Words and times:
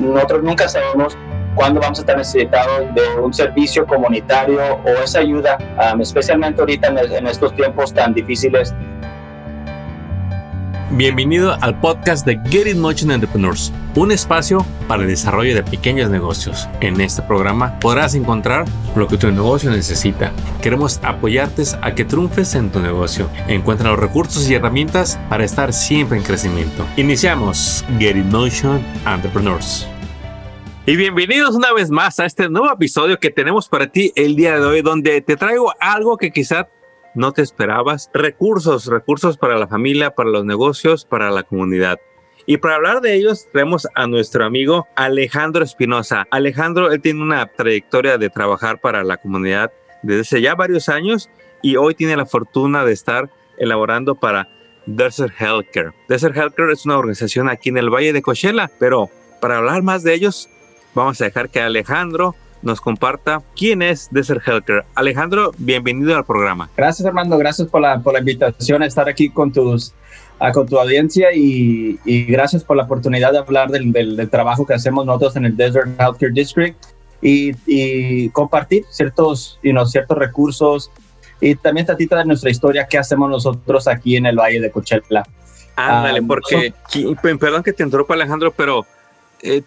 nosotros 0.00 0.42
nunca 0.42 0.68
sabemos 0.68 1.16
cuándo 1.54 1.80
vamos 1.80 1.98
a 1.98 2.02
estar 2.02 2.16
necesitados 2.16 2.94
de 2.94 3.20
un 3.20 3.32
servicio 3.32 3.86
comunitario 3.86 4.60
o 4.84 4.88
esa 5.02 5.20
ayuda, 5.20 5.58
um, 5.94 6.00
especialmente 6.00 6.60
ahorita 6.60 6.88
en, 6.88 7.26
estos 7.26 7.54
tiempos 7.54 7.92
tan 7.92 8.14
difíciles. 8.14 8.74
Bienvenido 10.92 11.56
al 11.60 11.78
podcast 11.78 12.26
de 12.26 12.40
Get 12.50 12.66
It 12.66 12.76
Motion 12.76 13.12
Entrepreneurs, 13.12 13.72
un 13.94 14.10
espacio 14.10 14.66
para 14.88 15.04
el 15.04 15.08
desarrollo 15.08 15.54
de 15.54 15.62
pequeños 15.62 16.10
negocios. 16.10 16.68
En 16.80 17.00
este 17.00 17.22
programa 17.22 17.78
podrás 17.78 18.16
encontrar 18.16 18.64
lo 18.96 19.06
que 19.06 19.16
tu 19.16 19.30
negocio 19.30 19.70
necesita. 19.70 20.32
Queremos 20.60 20.98
apoyarte 21.04 21.62
a 21.80 21.94
que 21.94 22.04
triunfes 22.04 22.56
en 22.56 22.72
tu 22.72 22.80
negocio. 22.80 23.30
Encuentra 23.46 23.90
los 23.90 24.00
recursos 24.00 24.50
y 24.50 24.54
herramientas 24.54 25.16
para 25.28 25.44
estar 25.44 25.72
siempre 25.72 26.18
en 26.18 26.24
crecimiento. 26.24 26.84
Iniciamos 26.96 27.84
Get 28.00 28.16
It 28.16 28.24
Motion 28.24 28.84
Entrepreneurs. 29.06 29.86
Y 30.86 30.96
bienvenidos 30.96 31.54
una 31.54 31.72
vez 31.72 31.90
más 31.90 32.18
a 32.18 32.26
este 32.26 32.48
nuevo 32.48 32.72
episodio 32.72 33.20
que 33.20 33.30
tenemos 33.30 33.68
para 33.68 33.86
ti 33.86 34.12
el 34.16 34.34
día 34.34 34.58
de 34.58 34.66
hoy, 34.66 34.82
donde 34.82 35.20
te 35.20 35.36
traigo 35.36 35.72
algo 35.78 36.16
que 36.16 36.32
quizá 36.32 36.66
no 37.14 37.32
te 37.32 37.42
esperabas, 37.42 38.10
recursos, 38.14 38.86
recursos 38.86 39.36
para 39.36 39.58
la 39.58 39.66
familia, 39.66 40.14
para 40.14 40.30
los 40.30 40.44
negocios, 40.44 41.04
para 41.04 41.30
la 41.30 41.42
comunidad. 41.42 41.98
Y 42.46 42.56
para 42.56 42.76
hablar 42.76 43.00
de 43.00 43.14
ellos, 43.14 43.48
tenemos 43.52 43.86
a 43.94 44.06
nuestro 44.06 44.44
amigo 44.44 44.86
Alejandro 44.96 45.62
Espinosa. 45.62 46.26
Alejandro, 46.30 46.90
él 46.90 47.00
tiene 47.00 47.22
una 47.22 47.46
trayectoria 47.46 48.18
de 48.18 48.30
trabajar 48.30 48.80
para 48.80 49.04
la 49.04 49.18
comunidad 49.18 49.72
desde 50.02 50.40
ya 50.40 50.54
varios 50.54 50.88
años 50.88 51.28
y 51.62 51.76
hoy 51.76 51.94
tiene 51.94 52.16
la 52.16 52.26
fortuna 52.26 52.84
de 52.84 52.92
estar 52.92 53.30
elaborando 53.58 54.14
para 54.14 54.48
Desert 54.86 55.34
Healthcare. 55.38 55.92
Desert 56.08 56.36
Healthcare 56.36 56.72
es 56.72 56.84
una 56.86 56.98
organización 56.98 57.48
aquí 57.48 57.68
en 57.68 57.78
el 57.78 57.90
Valle 57.90 58.12
de 58.12 58.22
Coachella, 58.22 58.70
pero 58.78 59.10
para 59.40 59.58
hablar 59.58 59.82
más 59.82 60.02
de 60.02 60.14
ellos, 60.14 60.48
vamos 60.94 61.20
a 61.20 61.24
dejar 61.24 61.50
que 61.50 61.60
Alejandro 61.60 62.34
nos 62.62 62.80
comparta 62.80 63.42
quién 63.56 63.82
es 63.82 64.08
Desert 64.10 64.42
Healthcare. 64.46 64.84
Alejandro, 64.94 65.52
bienvenido 65.58 66.16
al 66.16 66.24
programa. 66.24 66.70
Gracias, 66.76 67.06
Armando. 67.06 67.38
Gracias 67.38 67.68
por 67.68 67.80
la, 67.80 68.00
por 68.00 68.12
la 68.12 68.18
invitación 68.20 68.82
a 68.82 68.86
estar 68.86 69.08
aquí 69.08 69.30
con, 69.30 69.52
tus, 69.52 69.94
con 70.52 70.68
tu 70.68 70.78
audiencia 70.78 71.32
y, 71.34 71.98
gracias 72.28 72.64
por 72.64 72.76
la 72.76 72.84
oportunidad 72.84 73.32
de 73.32 73.38
hablar 73.38 73.70
del, 73.70 73.92
del, 73.92 74.30
trabajo 74.30 74.66
que 74.66 74.74
hacemos 74.74 75.06
nosotros 75.06 75.36
en 75.36 75.46
el 75.46 75.56
Desert 75.56 75.88
Healthcare 75.98 76.32
District 76.32 76.76
y, 77.22 78.28
compartir 78.30 78.84
ciertos, 78.90 79.58
you 79.62 79.74
ciertos 79.86 80.18
recursos 80.18 80.90
y 81.40 81.54
también 81.54 81.86
tantita 81.86 82.18
de 82.18 82.24
nuestra 82.26 82.50
historia, 82.50 82.86
qué 82.86 82.98
hacemos 82.98 83.30
nosotros 83.30 83.88
aquí 83.88 84.16
en 84.16 84.26
el 84.26 84.36
Valle 84.36 84.60
de 84.60 84.70
Coachella. 84.70 85.24
Ándale, 85.76 86.20
ah, 86.22 86.24
porque, 86.26 86.74
perdón 87.22 87.62
que 87.62 87.72
te 87.72 87.82
interrumpa 87.82 88.12
Alejandro, 88.12 88.52
pero 88.54 88.84
eh, 89.42 89.62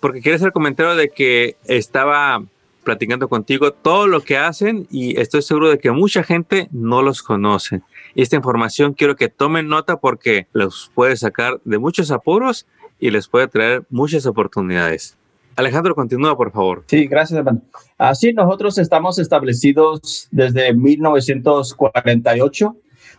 porque 0.00 0.20
quieres 0.20 0.42
el 0.42 0.52
comentario 0.52 0.94
de 0.94 1.08
que 1.08 1.56
estaba 1.64 2.42
platicando 2.86 3.28
contigo 3.28 3.72
todo 3.72 4.06
lo 4.06 4.22
que 4.22 4.38
hacen 4.38 4.86
y 4.90 5.20
estoy 5.20 5.42
seguro 5.42 5.68
de 5.68 5.78
que 5.78 5.90
mucha 5.90 6.22
gente 6.22 6.68
no 6.70 7.02
los 7.02 7.22
conoce. 7.22 7.82
Esta 8.14 8.36
información 8.36 8.94
quiero 8.94 9.16
que 9.16 9.28
tomen 9.28 9.68
nota 9.68 9.96
porque 9.96 10.46
los 10.52 10.90
puede 10.94 11.16
sacar 11.16 11.60
de 11.64 11.78
muchos 11.78 12.12
apuros 12.12 12.66
y 13.00 13.10
les 13.10 13.28
puede 13.28 13.48
traer 13.48 13.82
muchas 13.90 14.24
oportunidades. 14.24 15.18
Alejandro, 15.56 15.94
continúa, 15.94 16.34
por 16.36 16.52
favor. 16.52 16.84
Sí, 16.86 17.06
gracias, 17.06 17.38
hermano. 17.38 17.60
Así, 17.98 18.32
nosotros 18.32 18.78
estamos 18.78 19.18
establecidos 19.18 20.28
desde 20.30 20.72
1948. 20.72 22.76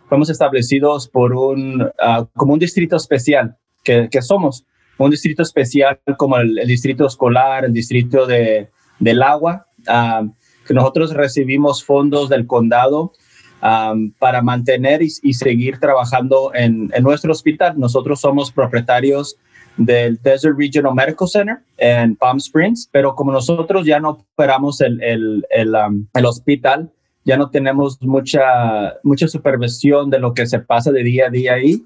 Fuimos 0.08 0.30
establecidos 0.30 1.08
por 1.08 1.34
un, 1.34 1.88
ah, 1.98 2.26
como 2.34 2.54
un 2.54 2.58
distrito 2.58 2.96
especial 2.96 3.56
que, 3.84 4.08
que 4.10 4.22
somos 4.22 4.64
un 4.98 5.10
distrito 5.10 5.42
especial 5.42 5.98
como 6.16 6.36
el, 6.38 6.54
distrito 6.66 7.06
escolar, 7.06 7.64
el 7.64 7.72
distrito 7.72 8.26
de, 8.26 8.68
del 8.98 9.22
agua, 9.22 9.66
um, 9.88 10.32
que 10.66 10.74
nosotros 10.74 11.14
recibimos 11.14 11.84
fondos 11.84 12.28
del 12.28 12.46
condado 12.46 13.12
um, 13.62 14.10
para 14.18 14.42
mantener 14.42 15.02
y, 15.02 15.32
seguir 15.32 15.78
trabajando 15.78 16.52
en, 16.54 16.90
en, 16.94 17.02
nuestro 17.02 17.32
hospital. 17.32 17.78
Nosotros 17.78 18.20
somos 18.20 18.52
propietarios 18.52 19.36
del 19.76 20.20
Desert 20.22 20.58
Regional 20.58 20.94
Medical 20.94 21.28
Center 21.28 21.58
en 21.78 22.16
Palm 22.16 22.38
Springs, 22.38 22.88
pero 22.90 23.14
como 23.14 23.32
nosotros 23.32 23.86
ya 23.86 24.00
no 24.00 24.26
operamos 24.34 24.80
el, 24.80 25.00
el, 25.02 25.46
el, 25.50 25.74
um, 25.74 26.06
el 26.14 26.26
hospital, 26.26 26.90
ya 27.24 27.36
no 27.36 27.50
tenemos 27.50 28.00
mucha, 28.02 28.94
mucha 29.02 29.28
supervisión 29.28 30.10
de 30.10 30.18
lo 30.18 30.34
que 30.34 30.46
se 30.46 30.58
pasa 30.58 30.90
de 30.90 31.04
día 31.04 31.26
a 31.26 31.30
día 31.30 31.54
ahí. 31.54 31.82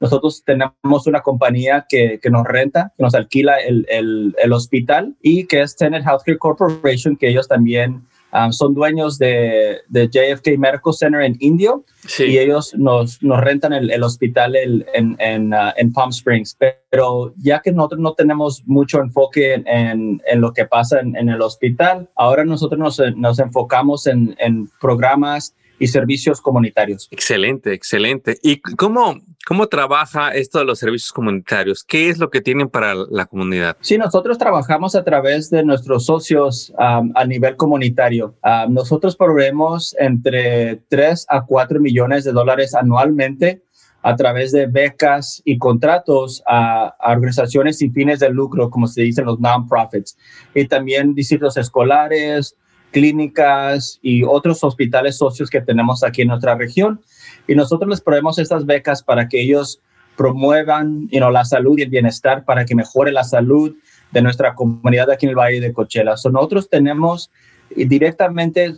Nosotros 0.00 0.42
tenemos 0.44 1.06
una 1.06 1.20
compañía 1.20 1.86
que, 1.88 2.20
que 2.22 2.30
nos 2.30 2.44
renta, 2.46 2.92
que 2.96 3.02
nos 3.02 3.14
alquila 3.14 3.56
el, 3.56 3.86
el, 3.88 4.34
el, 4.42 4.52
hospital 4.52 5.16
y 5.22 5.46
que 5.46 5.62
es 5.62 5.76
Tenet 5.76 6.04
Healthcare 6.04 6.38
Corporation, 6.38 7.16
que 7.16 7.28
ellos 7.28 7.48
también 7.48 8.06
um, 8.32 8.52
son 8.52 8.74
dueños 8.74 9.18
de, 9.18 9.78
de, 9.88 10.08
JFK 10.08 10.56
Medical 10.56 10.94
Center 10.94 11.22
en 11.22 11.36
Indio 11.40 11.84
y 12.18 12.38
ellos 12.38 12.74
nos, 12.76 13.20
nos 13.22 13.40
rentan 13.40 13.72
el, 13.72 13.90
el 13.90 14.02
hospital 14.04 14.54
en, 14.54 14.84
en, 15.18 15.52
uh, 15.52 15.72
en, 15.76 15.92
Palm 15.92 16.10
Springs. 16.10 16.56
Pero 16.90 17.34
ya 17.36 17.60
que 17.60 17.72
nosotros 17.72 18.00
no 18.00 18.14
tenemos 18.14 18.62
mucho 18.66 19.00
enfoque 19.00 19.54
en, 19.54 20.22
en 20.24 20.40
lo 20.40 20.52
que 20.52 20.64
pasa 20.64 21.00
en, 21.00 21.28
el 21.28 21.42
hospital, 21.42 22.08
ahora 22.14 22.44
nosotros 22.44 22.78
nos, 22.78 23.02
nos 23.16 23.38
enfocamos 23.40 24.06
en, 24.06 24.36
programas 24.80 25.54
y 25.78 25.86
servicios 25.86 26.40
comunitarios. 26.40 27.08
Excelente, 27.10 27.72
excelente. 27.72 28.38
¿Y 28.42 28.60
cómo, 28.60 29.20
cómo 29.46 29.66
trabaja 29.68 30.30
esto 30.30 30.58
de 30.58 30.64
los 30.64 30.78
servicios 30.78 31.12
comunitarios? 31.12 31.84
¿Qué 31.84 32.08
es 32.08 32.18
lo 32.18 32.30
que 32.30 32.40
tienen 32.40 32.68
para 32.68 32.94
la 32.94 33.26
comunidad? 33.26 33.76
Sí, 33.80 33.98
nosotros 33.98 34.38
trabajamos 34.38 34.94
a 34.94 35.04
través 35.04 35.50
de 35.50 35.64
nuestros 35.64 36.06
socios 36.06 36.72
a 36.78 37.24
nivel 37.26 37.56
comunitario. 37.56 38.34
nosotros 38.68 39.16
proveemos 39.16 39.94
entre 39.98 40.76
3 40.88 41.26
a 41.28 41.44
4 41.44 41.80
millones 41.80 42.24
de 42.24 42.32
dólares 42.32 42.74
anualmente 42.74 43.62
a 44.02 44.14
través 44.16 44.52
de 44.52 44.66
becas 44.66 45.42
y 45.44 45.58
contratos 45.58 46.42
a, 46.46 46.94
a, 47.00 47.12
organizaciones 47.12 47.78
sin 47.78 47.92
fines 47.92 48.20
de 48.20 48.30
lucro, 48.30 48.70
como 48.70 48.86
se 48.86 49.02
dicen 49.02 49.26
los 49.26 49.40
non-profits, 49.40 50.16
y 50.54 50.66
también 50.66 51.14
distritos 51.14 51.56
escolares, 51.56 52.56
clínicas 52.90 53.98
y 54.02 54.22
otros 54.24 54.64
hospitales 54.64 55.16
socios 55.16 55.50
que 55.50 55.60
tenemos 55.60 56.02
aquí 56.02 56.22
en 56.22 56.28
nuestra 56.28 56.54
región. 56.54 57.00
Y 57.46 57.54
nosotros 57.54 57.88
les 57.88 58.00
proveemos 58.00 58.38
estas 58.38 58.66
becas 58.66 59.02
para 59.02 59.28
que 59.28 59.40
ellos 59.40 59.80
promuevan 60.16 61.08
la 61.12 61.44
salud 61.44 61.78
y 61.78 61.82
el 61.82 61.90
bienestar, 61.90 62.44
para 62.44 62.64
que 62.64 62.74
mejore 62.74 63.12
la 63.12 63.24
salud 63.24 63.74
de 64.10 64.22
nuestra 64.22 64.54
comunidad 64.54 65.10
aquí 65.10 65.26
en 65.26 65.30
el 65.30 65.36
Valle 65.36 65.60
de 65.60 65.72
Coachella. 65.72 66.14
nosotros 66.32 66.68
tenemos 66.68 67.30
directamente 67.70 68.74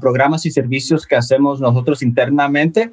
programas 0.00 0.46
y 0.46 0.50
servicios 0.50 1.06
que 1.06 1.16
hacemos 1.16 1.60
nosotros 1.60 2.02
internamente, 2.02 2.92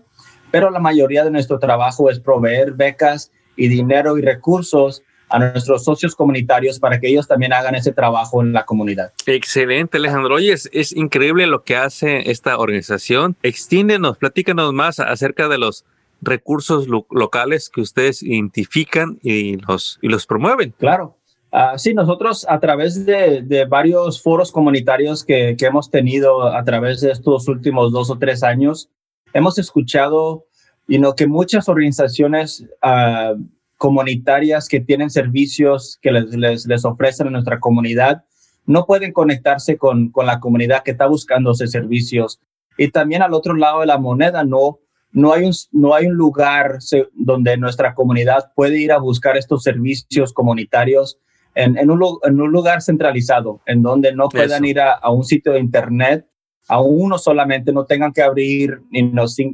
pero 0.49 0.69
la 0.69 0.79
mayoría 0.79 1.23
de 1.23 1.31
nuestro 1.31 1.59
trabajo 1.59 2.09
es 2.09 2.19
proveer 2.19 2.73
becas 2.73 3.31
y 3.55 3.67
dinero 3.67 4.17
y 4.17 4.21
recursos 4.21 5.03
a 5.31 5.39
nuestros 5.39 5.83
socios 5.83 6.15
comunitarios 6.15 6.79
para 6.79 6.99
que 6.99 7.07
ellos 7.07 7.27
también 7.27 7.53
hagan 7.53 7.73
ese 7.75 7.93
trabajo 7.93 8.41
en 8.41 8.51
la 8.53 8.65
comunidad. 8.65 9.13
Excelente, 9.25 9.97
Alejandro. 9.97 10.35
Oye, 10.35 10.53
es, 10.53 10.91
increíble 10.91 11.47
lo 11.47 11.63
que 11.63 11.77
hace 11.77 12.29
esta 12.29 12.57
organización. 12.57 13.37
Extiéndenos, 13.41 14.17
platícanos 14.17 14.73
más 14.73 14.99
acerca 14.99 15.47
de 15.47 15.57
los 15.57 15.85
recursos 16.21 16.87
locales 16.87 17.69
que 17.69 17.81
ustedes 17.81 18.21
identifican 18.21 19.19
y 19.23 19.57
los, 19.57 19.97
y 20.01 20.09
los 20.09 20.27
promueven. 20.27 20.73
Claro. 20.77 21.17
Uh, 21.53 21.77
sí, 21.77 21.93
nosotros 21.93 22.45
a 22.47 22.59
través 22.59 23.05
de, 23.05 23.65
varios 23.67 24.21
foros 24.21 24.51
comunitarios 24.51 25.23
que, 25.25 25.55
hemos 25.59 25.89
tenido 25.89 26.43
a 26.43 26.63
través 26.63 27.01
de 27.01 27.11
estos 27.11 27.47
últimos 27.47 27.91
dos 27.91 28.09
o 28.09 28.17
tres 28.17 28.43
años, 28.43 28.89
hemos 29.33 29.57
escuchado 29.57 30.45
y 30.87 30.99
que 31.15 31.27
muchas 31.27 31.67
organizaciones 31.69 32.65
uh, 32.83 33.41
comunitarias 33.81 34.67
que 34.67 34.79
tienen 34.79 35.09
servicios 35.09 35.97
que 36.03 36.11
les, 36.11 36.67
les, 36.67 36.85
ofrecen 36.85 37.25
a 37.25 37.31
nuestra 37.31 37.59
comunidad 37.59 38.23
no 38.67 38.85
pueden 38.85 39.11
conectarse 39.11 39.75
con, 39.75 40.11
con, 40.11 40.27
la 40.27 40.39
comunidad 40.39 40.83
que 40.83 40.91
está 40.91 41.07
buscando 41.07 41.49
esos 41.49 41.71
servicios. 41.71 42.39
Y 42.77 42.91
también 42.91 43.23
al 43.23 43.33
otro 43.33 43.55
lado 43.55 43.79
de 43.79 43.87
la 43.87 43.97
moneda, 43.97 44.43
no, 44.43 44.77
no, 45.11 45.33
hay, 45.33 45.45
un, 45.45 45.53
no 45.71 45.95
hay 45.95 46.05
un 46.05 46.13
lugar 46.13 46.77
donde 47.15 47.57
nuestra 47.57 47.95
comunidad 47.95 48.51
puede 48.55 48.77
ir 48.77 48.91
a 48.91 48.99
buscar 48.99 49.35
estos 49.35 49.63
servicios 49.63 50.31
comunitarios 50.31 51.17
en, 51.55 51.75
en, 51.75 51.89
un, 51.89 52.19
en 52.21 52.39
un, 52.39 52.51
lugar 52.51 52.83
centralizado, 52.83 53.61
en 53.65 53.81
donde 53.81 54.13
no 54.13 54.29
puedan 54.29 54.63
ir 54.63 54.79
a, 54.79 54.91
a, 54.93 55.09
un 55.09 55.23
sitio 55.23 55.53
de 55.53 55.59
internet 55.59 56.27
a 56.67 56.81
uno 56.81 57.17
solamente, 57.17 57.73
no 57.73 57.85
tengan 57.85 58.13
que 58.13 58.21
abrir 58.21 58.81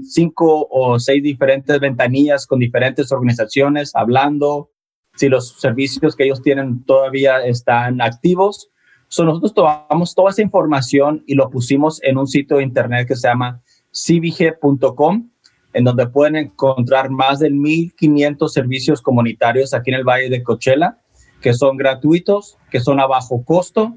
cinco 0.04 0.68
o 0.70 1.00
seis 1.00 1.24
diferentes 1.24 1.80
ventanillas 1.80 2.46
con 2.46 2.60
diferentes 2.60 3.12
organizaciones 3.12 3.92
hablando, 3.96 4.70
si 5.16 5.30
los 5.30 5.60
servicios 5.60 6.16
que 6.16 6.26
ellos 6.26 6.42
tienen 6.42 6.84
todavía 6.84 7.44
están 7.46 8.02
activos. 8.02 8.70
nosotros 9.18 9.54
tomamos 9.54 10.14
toda 10.14 10.30
esa 10.30 10.42
información 10.42 11.24
y 11.26 11.36
lo 11.36 11.50
pusimos 11.50 12.02
en 12.04 12.18
un 12.18 12.28
sitio 12.28 12.58
de 12.58 12.64
internet 12.64 13.08
que 13.08 13.16
se 13.16 13.28
llama 13.28 13.62
cbg.com, 13.92 15.30
en 15.74 15.84
donde 15.84 16.08
pueden 16.08 16.36
encontrar 16.36 17.10
más 17.10 17.40
de 17.40 17.50
1.500 17.50 18.48
servicios 18.50 19.02
comunitarios 19.02 19.74
aquí 19.74 19.90
en 19.92 19.98
el 19.98 20.04
Valle 20.04 20.30
de 20.30 20.44
Coachella 20.44 21.00
que 21.42 21.54
son 21.54 21.78
gratuitos, 21.78 22.58
que 22.72 22.80
son 22.80 23.00
a 23.00 23.08
bajo 23.08 23.44
costo, 23.44 23.96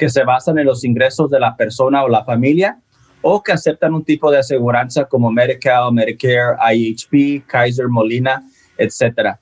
que 0.00 0.08
se 0.08 0.24
basan 0.24 0.58
en 0.58 0.64
los 0.64 0.82
ingresos 0.82 1.28
de 1.28 1.38
la 1.38 1.54
persona 1.54 2.02
o 2.02 2.08
la 2.08 2.24
familia 2.24 2.78
o 3.20 3.42
que 3.42 3.52
aceptan 3.52 3.92
un 3.92 4.02
tipo 4.02 4.30
de 4.30 4.38
aseguranza 4.38 5.04
como 5.04 5.30
Medical, 5.30 5.92
Medicare, 5.92 6.56
IHP, 6.74 7.46
Kaiser, 7.46 7.86
Molina, 7.86 8.42
etcétera. 8.78 9.38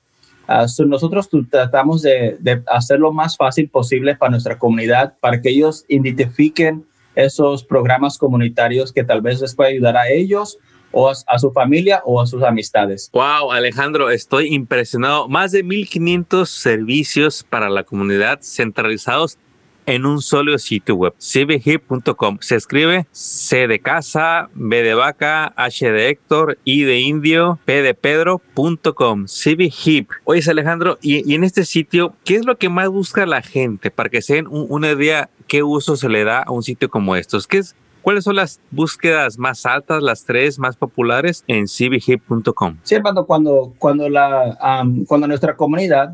Ah, 0.49 0.65
nosotros 0.85 1.29
tratamos 1.49 2.01
de, 2.01 2.35
de 2.41 2.61
hacer 2.67 2.99
lo 2.99 3.13
más 3.13 3.37
fácil 3.37 3.69
posible 3.69 4.17
para 4.17 4.31
nuestra 4.31 4.59
comunidad, 4.59 5.13
para 5.21 5.41
que 5.41 5.49
ellos 5.49 5.85
identifiquen 5.87 6.85
esos 7.15 7.63
programas 7.63 8.17
comunitarios 8.17 8.91
que 8.91 9.05
tal 9.05 9.21
vez 9.21 9.39
les 9.39 9.55
pueda 9.55 9.69
ayudar 9.69 9.95
a 9.95 10.09
ellos 10.09 10.57
o 10.91 11.09
a, 11.09 11.39
su 11.39 11.51
familia 11.51 12.01
o 12.03 12.19
a 12.19 12.27
sus 12.27 12.43
amistades. 12.43 13.09
Wow, 13.13 13.53
Alejandro, 13.53 14.09
estoy 14.09 14.53
impresionado. 14.53 15.29
Más 15.29 15.53
de 15.53 15.63
1.500 15.63 16.45
servicios 16.47 17.45
para 17.47 17.69
la 17.69 17.85
comunidad 17.85 18.39
centralizados 18.41 19.37
en 19.85 20.05
un 20.05 20.21
solo 20.21 20.57
sitio 20.57 20.95
web, 20.95 21.13
cbhip.com. 21.17 22.37
Se 22.41 22.55
escribe 22.55 23.07
C 23.11 23.67
de 23.67 23.79
casa, 23.79 24.49
B 24.53 24.83
de 24.83 24.93
vaca, 24.93 25.53
H 25.55 25.91
de 25.91 26.09
Héctor, 26.09 26.57
I 26.63 26.83
de 26.83 26.99
indio, 26.99 27.59
P 27.65 27.81
de 27.81 27.93
Pedro.com, 27.93 29.25
cbhip. 29.25 30.09
Oye, 30.25 30.49
Alejandro, 30.49 30.97
y, 31.01 31.33
en 31.33 31.43
este 31.43 31.65
sitio, 31.65 32.13
¿qué 32.23 32.35
es 32.35 32.45
lo 32.45 32.57
que 32.57 32.69
más 32.69 32.89
busca 32.89 33.25
la 33.25 33.41
gente 33.41 33.91
para 33.91 34.09
que 34.09 34.21
se 34.21 34.35
den 34.35 34.47
una 34.49 34.91
idea 34.91 35.29
qué 35.47 35.63
uso 35.63 35.95
se 35.95 36.09
le 36.09 36.23
da 36.23 36.43
a 36.43 36.51
un 36.51 36.63
sitio 36.63 36.89
como 36.89 37.15
estos? 37.15 37.47
¿Qué 37.47 37.57
es, 37.57 37.75
¿Cuáles 38.01 38.23
son 38.23 38.35
las 38.35 38.61
búsquedas 38.71 39.37
más 39.37 39.65
altas, 39.65 40.01
las 40.01 40.23
tres 40.23 40.57
más 40.57 40.75
populares 40.77 41.43
en 41.47 41.65
cbhip.com? 41.65 42.77
Sí, 42.83 42.95
cuando, 43.01 43.73
cuando, 43.77 44.09
la, 44.09 44.85
cuando 45.07 45.27
nuestra 45.27 45.55
comunidad 45.55 46.13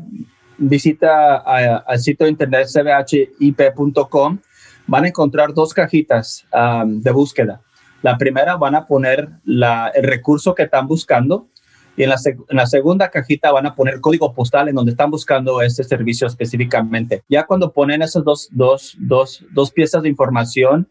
visita 0.58 1.36
al 1.36 1.98
sitio 1.98 2.24
de 2.24 2.32
internet 2.32 2.68
cbhip.com, 2.68 4.38
van 4.86 5.04
a 5.04 5.08
encontrar 5.08 5.52
dos 5.52 5.74
cajitas 5.74 6.46
de 6.84 7.10
búsqueda. 7.10 7.60
La 8.02 8.18
primera 8.18 8.56
van 8.56 8.74
a 8.74 8.86
poner 8.86 9.28
el 9.46 10.02
recurso 10.02 10.54
que 10.54 10.64
están 10.64 10.86
buscando 10.86 11.48
y 11.96 12.02
en 12.02 12.10
la, 12.10 12.66
segunda 12.66 13.10
cajita 13.10 13.50
van 13.52 13.66
a 13.66 13.74
poner 13.74 14.00
código 14.00 14.34
postal 14.34 14.68
en 14.68 14.74
donde 14.74 14.90
están 14.90 15.10
buscando 15.10 15.62
este 15.62 15.82
servicio 15.82 16.26
específicamente. 16.26 17.22
Ya 17.28 17.46
cuando 17.46 17.72
ponen 17.72 18.02
esas 18.02 18.22
dos, 18.22 18.48
dos, 18.52 18.94
dos, 18.98 19.42
dos 19.52 19.70
piezas 19.70 20.02
de 20.02 20.10
información, 20.10 20.88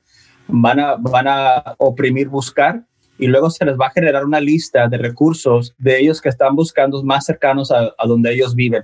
van 0.48 0.80
a, 0.80 0.96
van 0.96 1.28
a 1.28 1.76
oprimir 1.78 2.28
buscar 2.28 2.84
y 3.18 3.28
luego 3.28 3.50
se 3.50 3.66
les 3.66 3.78
va 3.78 3.88
a 3.88 3.92
generar 3.92 4.26
una 4.26 4.42
lista 4.42 4.88
de 4.88 4.98
recursos 4.98 5.74
de 5.78 6.00
ellos 6.00 6.22
que 6.22 6.30
están 6.30 6.56
buscando 6.56 7.02
más 7.04 7.26
cercanos 7.26 7.72
a, 7.72 7.94
donde 8.06 8.34
ellos 8.34 8.56
viven. 8.56 8.84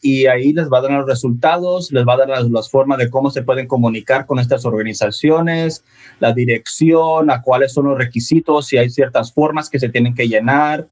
y 0.00 0.26
ahí 0.26 0.52
les 0.52 0.68
va 0.68 0.78
a 0.78 0.82
dar 0.82 0.90
los 0.92 1.06
resultados, 1.06 1.92
les 1.92 2.06
va 2.06 2.14
a 2.14 2.18
dar 2.18 2.28
las, 2.28 2.70
formas 2.70 2.98
de 2.98 3.10
cómo 3.10 3.30
se 3.30 3.42
pueden 3.42 3.66
comunicar 3.66 4.26
con 4.26 4.38
estas 4.38 4.64
organizaciones, 4.64 5.84
la 6.20 6.32
dirección, 6.32 7.30
a 7.30 7.42
cuáles 7.42 7.72
son 7.72 7.86
los 7.86 7.98
requisitos, 7.98 8.66
si 8.66 8.78
hay 8.78 8.90
ciertas 8.90 9.32
formas 9.32 9.68
que 9.70 9.78
se 9.78 9.88
tienen 9.88 10.14
que 10.14 10.28
llenar. 10.28 10.88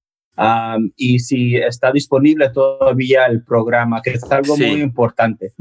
y 0.97 1.19
si 1.19 1.57
está 1.57 1.91
disponible 1.93 2.51
todavía 2.51 3.27
el 3.27 3.43
programa, 3.43 4.01
que 4.01 4.11
es 4.11 4.31
algo 4.31 4.57
muy 4.57 4.81
importante. 4.81 5.53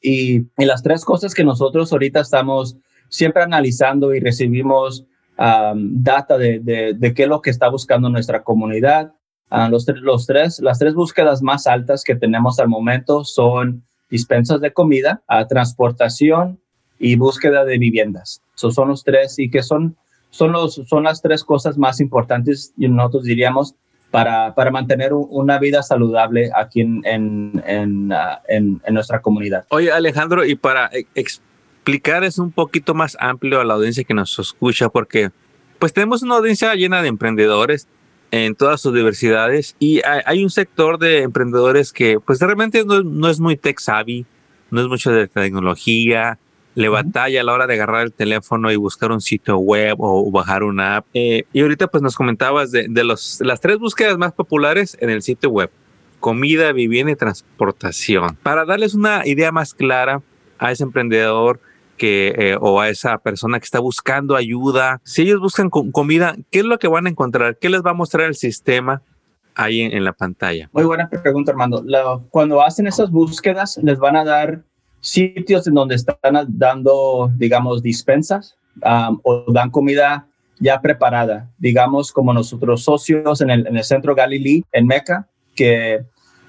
y, 0.00 0.38
y 0.56 0.64
las 0.64 0.82
tres 0.82 1.04
cosas 1.04 1.34
que 1.34 1.44
nosotros 1.44 1.92
ahorita 1.92 2.20
estamos 2.20 2.76
siempre 3.08 3.42
analizando 3.42 4.14
y 4.14 4.20
recibimos 4.20 5.06
data 5.36 6.38
de, 6.38 6.94
de, 6.96 7.14
qué 7.14 7.24
es 7.24 7.28
lo 7.28 7.42
que 7.42 7.50
está 7.50 7.68
buscando 7.68 8.08
nuestra 8.08 8.42
comunidad. 8.42 9.12
Uh, 9.50 9.68
los, 9.70 9.86
los 9.88 10.26
tres, 10.26 10.58
las 10.60 10.78
tres 10.78 10.94
búsquedas 10.94 11.42
más 11.42 11.66
altas 11.66 12.02
que 12.02 12.16
tenemos 12.16 12.58
al 12.58 12.68
momento 12.68 13.24
son 13.24 13.84
dispensas 14.10 14.60
de 14.60 14.72
comida, 14.72 15.22
uh, 15.28 15.46
transportación 15.46 16.60
y 16.98 17.16
búsqueda 17.16 17.64
de 17.64 17.78
viviendas. 17.78 18.42
Esos 18.56 18.74
son 18.74 18.88
los 18.88 19.04
tres 19.04 19.38
y 19.38 19.50
que 19.50 19.62
son, 19.62 19.96
son, 20.30 20.52
los, 20.52 20.80
son 20.86 21.04
las 21.04 21.20
tres 21.20 21.44
cosas 21.44 21.76
más 21.76 22.00
importantes, 22.00 22.72
y 22.76 22.88
nosotros 22.88 23.24
diríamos, 23.24 23.74
para, 24.10 24.54
para, 24.54 24.70
mantener 24.70 25.12
una 25.12 25.58
vida 25.58 25.82
saludable 25.82 26.48
aquí 26.54 26.82
en, 26.82 27.02
en, 27.04 27.62
en, 27.66 28.12
en, 28.48 28.94
nuestra 28.94 29.20
comunidad. 29.20 29.66
Oye, 29.70 29.90
Alejandro, 29.90 30.44
y 30.44 30.54
para 30.54 30.88
explicar 31.84 32.24
es 32.24 32.38
un 32.38 32.50
poquito 32.50 32.94
más 32.94 33.14
amplio 33.20 33.60
a 33.60 33.64
la 33.64 33.74
audiencia 33.74 34.04
que 34.04 34.14
nos 34.14 34.38
escucha 34.38 34.88
porque 34.88 35.30
pues 35.78 35.92
tenemos 35.92 36.22
una 36.22 36.36
audiencia 36.36 36.74
llena 36.74 37.02
de 37.02 37.08
emprendedores 37.08 37.88
en 38.30 38.54
todas 38.54 38.80
sus 38.80 38.94
diversidades 38.94 39.76
y 39.78 40.00
hay, 40.02 40.42
un 40.42 40.48
sector 40.48 40.98
de 40.98 41.20
emprendedores 41.20 41.92
que 41.92 42.18
pues 42.18 42.40
realmente 42.40 42.86
no, 42.86 43.28
es 43.28 43.38
muy 43.38 43.58
tech 43.58 43.78
savvy, 43.80 44.24
no 44.70 44.80
es 44.80 44.88
mucho 44.88 45.12
de 45.12 45.28
tecnología, 45.28 46.38
le 46.74 46.88
batalla 46.88 47.42
a 47.42 47.44
la 47.44 47.52
hora 47.52 47.66
de 47.66 47.74
agarrar 47.74 48.04
el 48.04 48.14
teléfono 48.14 48.72
y 48.72 48.76
buscar 48.76 49.12
un 49.12 49.20
sitio 49.20 49.58
web 49.58 49.96
o 49.98 50.30
bajar 50.30 50.62
una 50.62 50.96
app. 50.96 51.06
Eh, 51.12 51.44
y 51.52 51.60
ahorita 51.60 51.88
pues 51.88 52.02
nos 52.02 52.16
comentabas 52.16 52.70
de, 52.70 52.86
de 52.88 53.04
los, 53.04 53.40
las 53.42 53.60
tres 53.60 53.78
búsquedas 53.78 54.16
más 54.16 54.32
populares 54.32 54.96
en 55.00 55.10
el 55.10 55.20
sitio 55.20 55.50
web. 55.50 55.70
Comida, 56.18 56.72
vivienda 56.72 57.12
y 57.12 57.16
transportación. 57.16 58.38
Para 58.42 58.64
darles 58.64 58.94
una 58.94 59.26
idea 59.26 59.52
más 59.52 59.74
clara 59.74 60.22
a 60.58 60.72
ese 60.72 60.82
emprendedor 60.82 61.60
eh, 61.98 62.56
o 62.60 62.80
a 62.80 62.88
esa 62.88 63.18
persona 63.18 63.58
que 63.58 63.64
está 63.64 63.80
buscando 63.80 64.36
ayuda, 64.36 65.00
si 65.04 65.22
ellos 65.22 65.40
buscan 65.40 65.70
comida, 65.70 66.36
¿qué 66.50 66.60
es 66.60 66.64
lo 66.64 66.78
que 66.78 66.88
van 66.88 67.06
a 67.06 67.10
encontrar? 67.10 67.58
¿Qué 67.58 67.68
les 67.68 67.82
va 67.82 67.90
a 67.90 67.94
mostrar 67.94 68.26
el 68.26 68.34
sistema 68.34 69.02
ahí 69.54 69.80
en, 69.80 70.04
la 70.04 70.12
pantalla? 70.12 70.68
Muy 70.72 70.84
buena 70.84 71.08
pregunta, 71.08 71.52
Armando. 71.52 71.84
cuando 72.30 72.62
hacen 72.62 72.86
esas 72.86 73.10
búsquedas, 73.10 73.78
les 73.82 73.98
van 73.98 74.16
a 74.16 74.24
dar 74.24 74.62
sitios 75.00 75.66
en 75.66 75.74
donde 75.74 75.94
están 75.94 76.16
dando, 76.48 77.30
digamos, 77.36 77.82
dispensas 77.82 78.56
o 79.22 79.44
dan 79.52 79.70
comida 79.70 80.26
ya 80.58 80.80
preparada, 80.80 81.50
digamos, 81.58 82.12
como 82.12 82.32
nosotros 82.32 82.84
socios 82.84 83.40
en 83.40 83.50
el, 83.50 83.66
en 83.66 83.76
el 83.76 83.84
centro 83.84 84.14
Galilei, 84.14 84.64
en 84.72 84.86
Meca, 84.86 85.28
que 85.54 86.04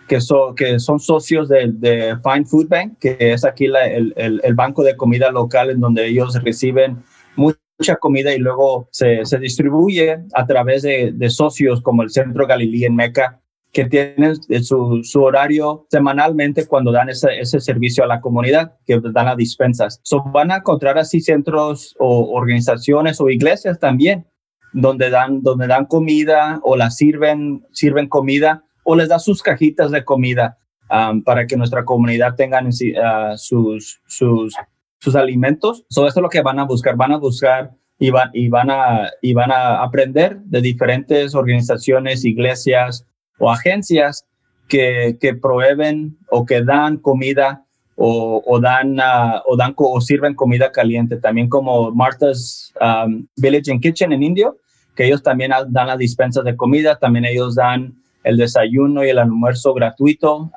que, 0.07 0.19
que 0.55 0.79
son 0.79 0.99
socios 0.99 1.49
de, 1.49 1.71
de, 1.73 2.15
Fine 2.23 2.45
Food 2.45 2.67
Bank, 2.67 2.97
que 2.99 3.17
es 3.19 3.45
aquí 3.45 3.65
el, 3.65 4.13
el, 4.15 4.53
banco 4.53 4.83
de 4.83 4.95
comida 4.95 5.31
local 5.31 5.69
en 5.69 5.79
donde 5.79 6.07
ellos 6.07 6.35
reciben 6.43 7.03
mucha 7.35 7.95
comida 7.99 8.33
y 8.33 8.39
luego 8.39 8.87
se, 8.91 9.25
se 9.25 9.39
distribuye 9.39 10.19
a 10.33 10.45
través 10.45 10.83
de, 10.83 11.11
de, 11.13 11.29
socios 11.29 11.81
como 11.81 12.03
el 12.03 12.09
Centro 12.09 12.47
Galilei 12.47 12.85
en 12.85 12.95
Meca, 12.95 13.41
que 13.73 13.85
tienen 13.85 14.35
su, 14.63 15.01
su 15.03 15.21
horario 15.21 15.85
semanalmente 15.89 16.65
cuando 16.65 16.93
dan 16.93 17.09
ese, 17.09 17.39
ese, 17.39 17.59
servicio 17.59 18.05
a 18.05 18.07
la 18.07 18.21
comunidad, 18.21 18.77
que 18.85 19.01
dan 19.01 19.25
las 19.25 19.35
dispensas. 19.35 19.99
So, 20.03 20.23
van 20.23 20.51
a 20.51 20.57
encontrar 20.57 20.97
así 20.97 21.19
centros 21.19 21.93
o 21.99 22.31
organizaciones 22.33 23.19
o 23.19 23.29
iglesias 23.29 23.77
también, 23.79 24.25
donde 24.71 25.09
dan, 25.09 25.41
donde 25.41 25.67
dan 25.67 25.85
comida 25.85 26.61
o 26.63 26.77
la 26.77 26.89
sirven, 26.89 27.65
sirven 27.71 28.07
comida 28.07 28.64
o 28.85 28.95
les 28.95 29.09
da 29.09 29.19
sus 29.19 29.41
cajitas 29.41 29.91
de 29.91 30.05
comida 30.05 30.57
um, 30.89 31.21
para 31.21 31.45
que 31.45 31.57
nuestra 31.57 31.83
comunidad 31.83 32.35
tenga 32.35 32.61
uh, 32.61 33.37
sus, 33.37 33.99
sus, 34.05 34.55
sus 34.99 35.15
alimentos. 35.15 35.83
So, 35.89 36.07
esto 36.07 36.19
es 36.19 36.23
lo 36.23 36.29
que 36.29 36.41
van 36.41 36.59
a 36.59 36.65
buscar. 36.65 36.95
Van 36.95 37.11
a 37.11 37.17
buscar 37.17 37.71
y, 37.99 38.11
y, 38.33 38.47
van 38.47 38.69
a, 38.69 39.09
y 39.21 39.33
van 39.33 39.51
a 39.51 39.81
aprender 39.83 40.37
de 40.45 40.61
diferentes 40.61 41.33
organizaciones, 41.33 42.23
iglesias 42.23 43.05
o 43.39 43.51
agencias 43.51 44.25
que, 44.67 45.17
que 45.19 45.33
proveen 45.33 46.17
o 46.29 46.45
que 46.45 46.63
dan 46.63 46.97
comida 46.97 47.65
o, 47.97 48.59
dan, 48.59 48.99
uh, 48.99 49.41
o 49.45 49.55
dan 49.55 49.73
o 49.77 50.01
sirven 50.01 50.35
comida 50.35 50.71
caliente, 50.71 51.17
también 51.17 51.47
como 51.47 51.91
Martha's 51.91 52.73
um, 52.81 53.25
Village 53.37 53.71
and 53.71 53.81
Kitchen 53.81 54.11
en 54.11 54.21
Indio, 54.21 54.57
que 54.95 55.05
ellos 55.05 55.23
también 55.23 55.51
dan 55.69 55.87
las 55.87 55.97
dispensas 55.97 56.43
de 56.43 56.55
comida, 56.55 56.99
también 56.99 57.25
ellos 57.25 57.55
dan 57.55 57.95
el 58.25 58.37
desayuno 58.37 59.05
y 59.05 59.09
el 59.09 59.19
almuerzo 59.19 59.73
gratuito 59.73 60.51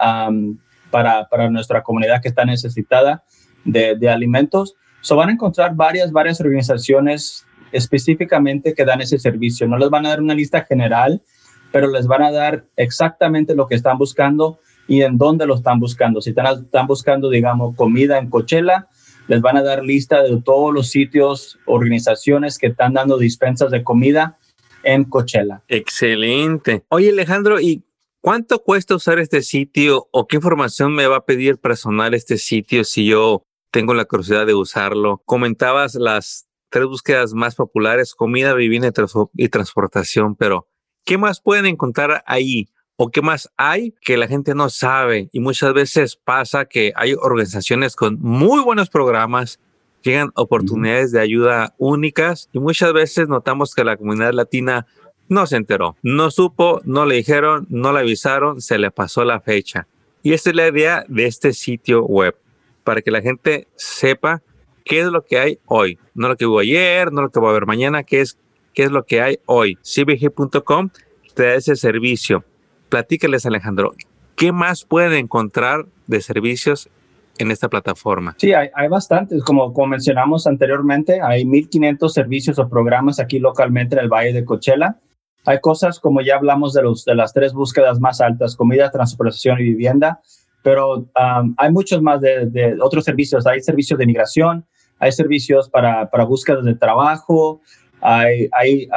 para, 0.90 1.28
para, 1.28 1.50
nuestra 1.50 1.82
comunidad 1.82 2.22
que 2.22 2.28
está 2.28 2.46
necesitada 2.46 3.22
de, 3.64 3.94
de 3.94 4.08
alimentos. 4.08 4.74
So 5.02 5.16
van 5.16 5.28
a 5.28 5.32
encontrar 5.32 5.76
varias, 5.76 6.10
varias 6.10 6.40
organizaciones 6.40 7.46
específicamente 7.70 8.72
que 8.72 8.86
dan 8.86 9.02
ese 9.02 9.18
servicio. 9.18 9.68
No 9.68 9.76
les 9.76 9.90
van 9.90 10.06
a 10.06 10.08
dar 10.08 10.22
una 10.22 10.34
lista 10.34 10.64
general, 10.64 11.20
pero 11.70 11.88
les 11.88 12.06
van 12.06 12.22
a 12.22 12.32
dar 12.32 12.64
exactamente 12.76 13.54
lo 13.54 13.66
que 13.66 13.74
están 13.74 13.98
buscando 13.98 14.58
y 14.88 15.02
en 15.02 15.18
dónde 15.18 15.46
lo 15.46 15.54
están 15.54 15.78
buscando. 15.78 16.22
Si 16.22 16.30
están, 16.30 16.46
están 16.64 16.86
buscando, 16.86 17.28
digamos, 17.28 17.76
comida 17.76 18.16
en 18.16 18.30
Coachella, 18.30 18.88
les 19.26 19.42
van 19.42 19.58
a 19.58 19.62
dar 19.62 19.84
lista 19.84 20.22
de 20.22 20.40
todos 20.40 20.72
los 20.72 20.88
sitios, 20.88 21.58
organizaciones 21.66 22.56
que 22.56 22.68
están 22.68 22.94
dando 22.94 23.18
dispensas 23.18 23.70
de 23.70 23.84
comida 23.84 24.38
en 24.82 25.04
Coachella. 25.04 25.62
Excelente. 25.68 26.84
Oye, 26.88 27.10
Alejandro, 27.10 27.60
¿y 27.60 27.84
cuánto 28.20 28.62
cuesta 28.62 28.94
usar 28.94 29.18
este 29.18 29.42
sitio 29.42 30.08
o 30.10 30.26
qué 30.26 30.36
información 30.36 30.94
me 30.94 31.06
va 31.06 31.16
a 31.16 31.24
pedir 31.24 31.58
personal 31.58 32.14
este 32.14 32.38
sitio 32.38 32.84
si 32.84 33.06
yo 33.06 33.42
tengo 33.70 33.94
la 33.94 34.04
curiosidad 34.04 34.46
de 34.46 34.54
usarlo? 34.54 35.22
Comentabas 35.24 35.94
las 35.94 36.48
tres 36.70 36.86
búsquedas 36.86 37.34
más 37.34 37.54
populares, 37.54 38.14
comida, 38.14 38.54
vivienda 38.54 38.92
y 39.34 39.48
transportación, 39.48 40.36
pero 40.36 40.68
¿qué 41.04 41.18
más 41.18 41.40
pueden 41.40 41.66
encontrar 41.66 42.22
ahí? 42.26 42.68
¿O 42.96 43.10
qué 43.10 43.22
más 43.22 43.48
hay 43.56 43.94
que 44.00 44.16
la 44.16 44.26
gente 44.26 44.54
no 44.54 44.70
sabe? 44.70 45.28
Y 45.32 45.38
muchas 45.38 45.72
veces 45.72 46.16
pasa 46.16 46.64
que 46.64 46.92
hay 46.96 47.14
organizaciones 47.14 47.94
con 47.94 48.18
muy 48.20 48.60
buenos 48.60 48.90
programas, 48.90 49.60
llegan 50.02 50.30
oportunidades 50.34 51.12
de 51.12 51.20
ayuda 51.20 51.74
únicas 51.78 52.48
y 52.52 52.58
muchas 52.58 52.92
veces 52.92 53.28
notamos 53.28 53.74
que 53.74 53.84
la 53.84 53.96
comunidad 53.96 54.32
latina 54.32 54.86
no 55.28 55.46
se 55.46 55.56
enteró, 55.56 55.96
no 56.02 56.30
supo, 56.30 56.80
no 56.84 57.04
le 57.04 57.16
dijeron, 57.16 57.66
no 57.68 57.92
le 57.92 58.00
avisaron, 58.00 58.60
se 58.60 58.78
le 58.78 58.90
pasó 58.90 59.24
la 59.24 59.40
fecha. 59.40 59.86
Y 60.22 60.32
esta 60.32 60.50
es 60.50 60.56
la 60.56 60.68
idea 60.68 61.04
de 61.08 61.26
este 61.26 61.52
sitio 61.52 62.04
web, 62.04 62.34
para 62.82 63.02
que 63.02 63.10
la 63.10 63.20
gente 63.20 63.68
sepa 63.76 64.42
qué 64.84 65.00
es 65.00 65.06
lo 65.06 65.24
que 65.24 65.38
hay 65.38 65.58
hoy, 65.66 65.98
no 66.14 66.28
lo 66.28 66.36
que 66.36 66.46
hubo 66.46 66.60
ayer, 66.60 67.12
no 67.12 67.22
lo 67.22 67.30
que 67.30 67.40
va 67.40 67.48
a 67.48 67.50
haber 67.50 67.66
mañana, 67.66 68.02
qué 68.02 68.22
es, 68.22 68.38
qué 68.72 68.84
es 68.84 68.90
lo 68.90 69.04
que 69.04 69.20
hay 69.20 69.38
hoy. 69.44 69.78
cbg.com 69.82 70.90
te 71.34 71.42
da 71.44 71.54
ese 71.54 71.76
servicio. 71.76 72.44
Platícales, 72.88 73.44
Alejandro, 73.46 73.92
¿qué 74.34 74.50
más 74.50 74.84
puede 74.84 75.18
encontrar 75.18 75.86
de 76.06 76.20
servicios 76.20 76.88
en 77.38 77.50
esta 77.50 77.68
plataforma? 77.68 78.34
Sí, 78.38 78.52
hay, 78.52 78.68
hay 78.74 78.88
bastantes. 78.88 79.42
Como, 79.42 79.72
como 79.72 79.88
mencionamos 79.88 80.46
anteriormente, 80.46 81.20
hay 81.22 81.44
1.500 81.44 82.08
servicios 82.08 82.58
o 82.58 82.68
programas 82.68 83.20
aquí 83.20 83.38
localmente 83.38 83.96
en 83.96 84.02
el 84.02 84.08
Valle 84.08 84.32
de 84.32 84.44
Coachella. 84.44 84.98
Hay 85.44 85.60
cosas 85.60 85.98
como 85.98 86.20
ya 86.20 86.36
hablamos 86.36 86.74
de, 86.74 86.82
los, 86.82 87.04
de 87.04 87.14
las 87.14 87.32
tres 87.32 87.52
búsquedas 87.52 88.00
más 88.00 88.20
altas, 88.20 88.54
comida, 88.54 88.90
transportación 88.90 89.58
y 89.60 89.64
vivienda, 89.64 90.20
pero 90.62 91.08
hay 91.56 91.72
muchos 91.72 92.02
más 92.02 92.20
de, 92.20 92.76
otros 92.82 93.04
servicios. 93.04 93.46
Hay 93.46 93.60
servicios 93.60 93.98
de 93.98 94.06
migración, 94.06 94.66
hay 94.98 95.12
servicios 95.12 95.70
para, 95.70 96.10
para 96.10 96.24
búsquedas 96.24 96.64
de 96.64 96.74
trabajo, 96.74 97.62
hay, 98.02 98.88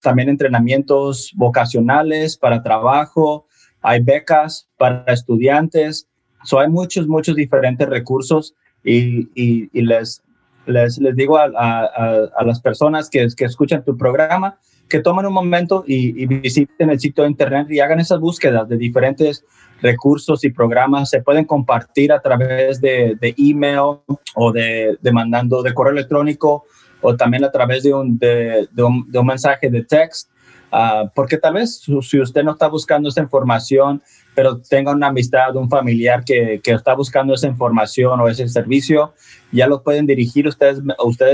también 0.00 0.28
entrenamientos 0.28 1.32
vocacionales 1.34 2.38
para 2.38 2.62
trabajo, 2.62 3.46
hay 3.82 4.02
becas 4.02 4.68
para 4.78 5.04
estudiantes. 5.12 6.07
So, 6.48 6.58
hay 6.58 6.68
muchos, 6.68 7.06
muchos 7.06 7.36
diferentes 7.36 7.86
recursos 7.86 8.54
y, 8.82 9.28
y, 9.34 9.82
les, 9.82 10.22
les, 10.64 10.96
les, 10.96 11.14
digo 11.14 11.36
a, 11.36 11.44
a, 11.54 12.28
a, 12.34 12.42
las 12.42 12.58
personas 12.62 13.10
que, 13.10 13.26
que 13.36 13.44
escuchan 13.44 13.84
tu 13.84 13.98
programa 13.98 14.58
que 14.88 15.00
tomen 15.00 15.26
un 15.26 15.34
momento 15.34 15.84
y, 15.86 16.22
y, 16.22 16.24
visiten 16.24 16.88
el 16.88 16.98
sitio 16.98 17.24
de 17.24 17.30
internet 17.30 17.66
y 17.70 17.80
hagan 17.80 18.00
esas 18.00 18.18
búsquedas 18.18 18.66
de 18.66 18.78
diferentes 18.78 19.44
recursos 19.82 20.42
y 20.42 20.48
programas. 20.48 21.10
Se 21.10 21.20
pueden 21.20 21.44
compartir 21.44 22.12
a 22.12 22.20
través 22.20 22.80
de, 22.80 23.14
de 23.20 23.34
email 23.36 23.98
o 24.34 24.50
de, 24.50 24.96
de, 25.02 25.12
mandando 25.12 25.62
de 25.62 25.74
correo 25.74 25.92
electrónico 25.92 26.64
o 27.02 27.14
también 27.14 27.44
a 27.44 27.50
través 27.50 27.82
de 27.82 27.92
un, 27.92 28.18
de, 28.18 28.66
un, 28.78 29.06
un, 29.14 29.26
mensaje 29.26 29.68
de 29.68 29.84
text. 29.84 30.30
Uh, 30.70 31.08
porque 31.14 31.38
tal 31.38 31.54
vez 31.54 31.80
si 32.02 32.20
usted 32.20 32.44
no 32.44 32.52
está 32.52 32.68
buscando 32.68 33.08
esa 33.08 33.22
información, 33.22 34.02
pero 34.34 34.58
tenga 34.58 34.92
una 34.92 35.08
amistad, 35.08 35.56
un 35.56 35.68
familiar 35.68 36.24
que, 36.24 36.60
está 36.62 36.94
buscando 36.94 37.34
esa 37.34 37.46
información 37.46 38.20
o 38.20 38.28
ese 38.28 38.48
servicio, 38.48 39.14
ya 39.50 39.66
lo 39.66 39.82
pueden 39.82 40.06
dirigir 40.06 40.46
ustedes, 40.46 40.82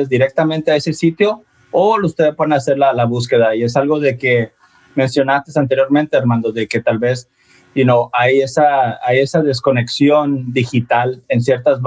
directamente 0.09 0.71
a 0.71 0.77
ese 0.77 0.93
sitio 0.93 1.43
o 1.71 1.97
ustedes 2.01 2.35
pueden 2.35 2.53
hacer 2.53 2.79
la, 2.79 2.93
la 2.93 3.05
búsqueda. 3.05 3.57
Y 3.57 3.65
es 3.65 3.77
algo 3.77 3.99
de 3.99 4.17
que 4.17 4.53
mencionaste 4.95 5.51
anteriormente, 5.59 6.17
Armando, 6.17 6.53
de 6.53 6.69
que 6.69 6.81
tal 6.81 6.99
vez 6.99 7.29
you 7.75 8.11
hay, 8.13 8.41
esa, 8.41 9.43
desconexión 9.43 10.53
digital 10.53 11.23
en 11.29 11.43
ciertas, 11.43 11.81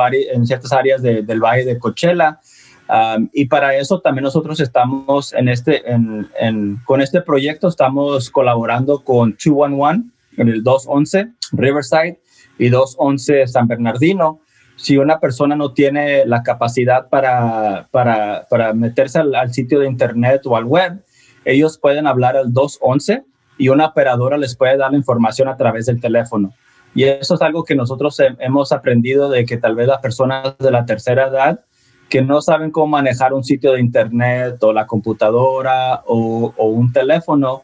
áreas 0.72 1.01
de, 1.01 1.22
del 1.24 1.39
Valle 1.39 1.66
de 1.66 1.80
Coachella. 1.80 2.39
Um, 2.89 3.29
y 3.34 3.46
para 3.46 3.75
eso 3.75 4.00
también 4.00 4.24
nosotros 4.24 4.60
estamos 4.60 5.34
en 5.34 5.50
este, 5.50 5.91
en, 5.91 6.29
en, 6.39 6.77
con 6.86 7.01
este 7.01 7.22
proyecto, 7.22 7.67
estamos 7.67 8.29
colaborando 8.29 9.03
con 9.03 9.32
211, 9.32 10.03
en 10.38 10.48
el 10.48 10.63
211 10.63 11.34
Riverside 11.51 12.20
y 12.58 12.70
211 12.70 13.48
San 13.48 13.67
Bernardino. 13.67 14.39
Si 14.77 14.98
una 14.98 15.20
persona 15.20 15.56
no 15.56 15.74
tiene 15.74 16.25
la 16.25 16.44
capacidad 16.44 17.10
para, 17.10 17.88
para, 17.91 18.46
para 18.50 18.74
meterse 18.74 19.20
al, 19.20 19.34
al, 19.36 19.53
sitio 19.53 19.79
de 19.79 19.88
internet 19.88 20.44
o 20.46 20.56
al 20.56 20.65
web, 20.65 21.03
ellos 21.44 21.77
pueden 21.79 22.08
hablar 22.08 22.38
al 22.38 22.53
211 22.53 23.25
y 23.58 23.70
una 23.70 23.88
operadora 23.88 24.38
les 24.38 24.56
puede 24.56 24.77
dar 24.77 24.91
la 24.91 24.98
información 24.98 25.48
a 25.48 25.58
través 25.58 25.88
del 25.88 26.00
teléfono. 26.00 26.53
Y 26.94 27.03
eso 27.03 27.36
es 27.36 27.41
algo 27.41 27.63
que 27.63 27.75
nosotros 27.75 28.20
hemos 28.39 28.72
aprendido 28.72 29.29
de 29.29 29.46
que 29.46 29.58
tal 29.58 29.75
vez 29.75 29.88
las 29.88 30.00
personas 30.00 30.58
de 30.58 30.72
la 30.72 30.86
tercera 30.86 31.27
edad 31.27 31.60
que 32.09 32.21
no 32.21 32.41
saben 32.41 32.71
cómo 32.71 32.87
manejar 32.87 33.33
un 33.33 33.43
sitio 33.43 33.73
de 33.73 33.81
internet 33.81 34.61
o 34.61 34.73
la 34.73 34.87
computadora 34.87 36.03
o, 36.05 36.53
un 36.57 36.91
teléfono, 36.91 37.63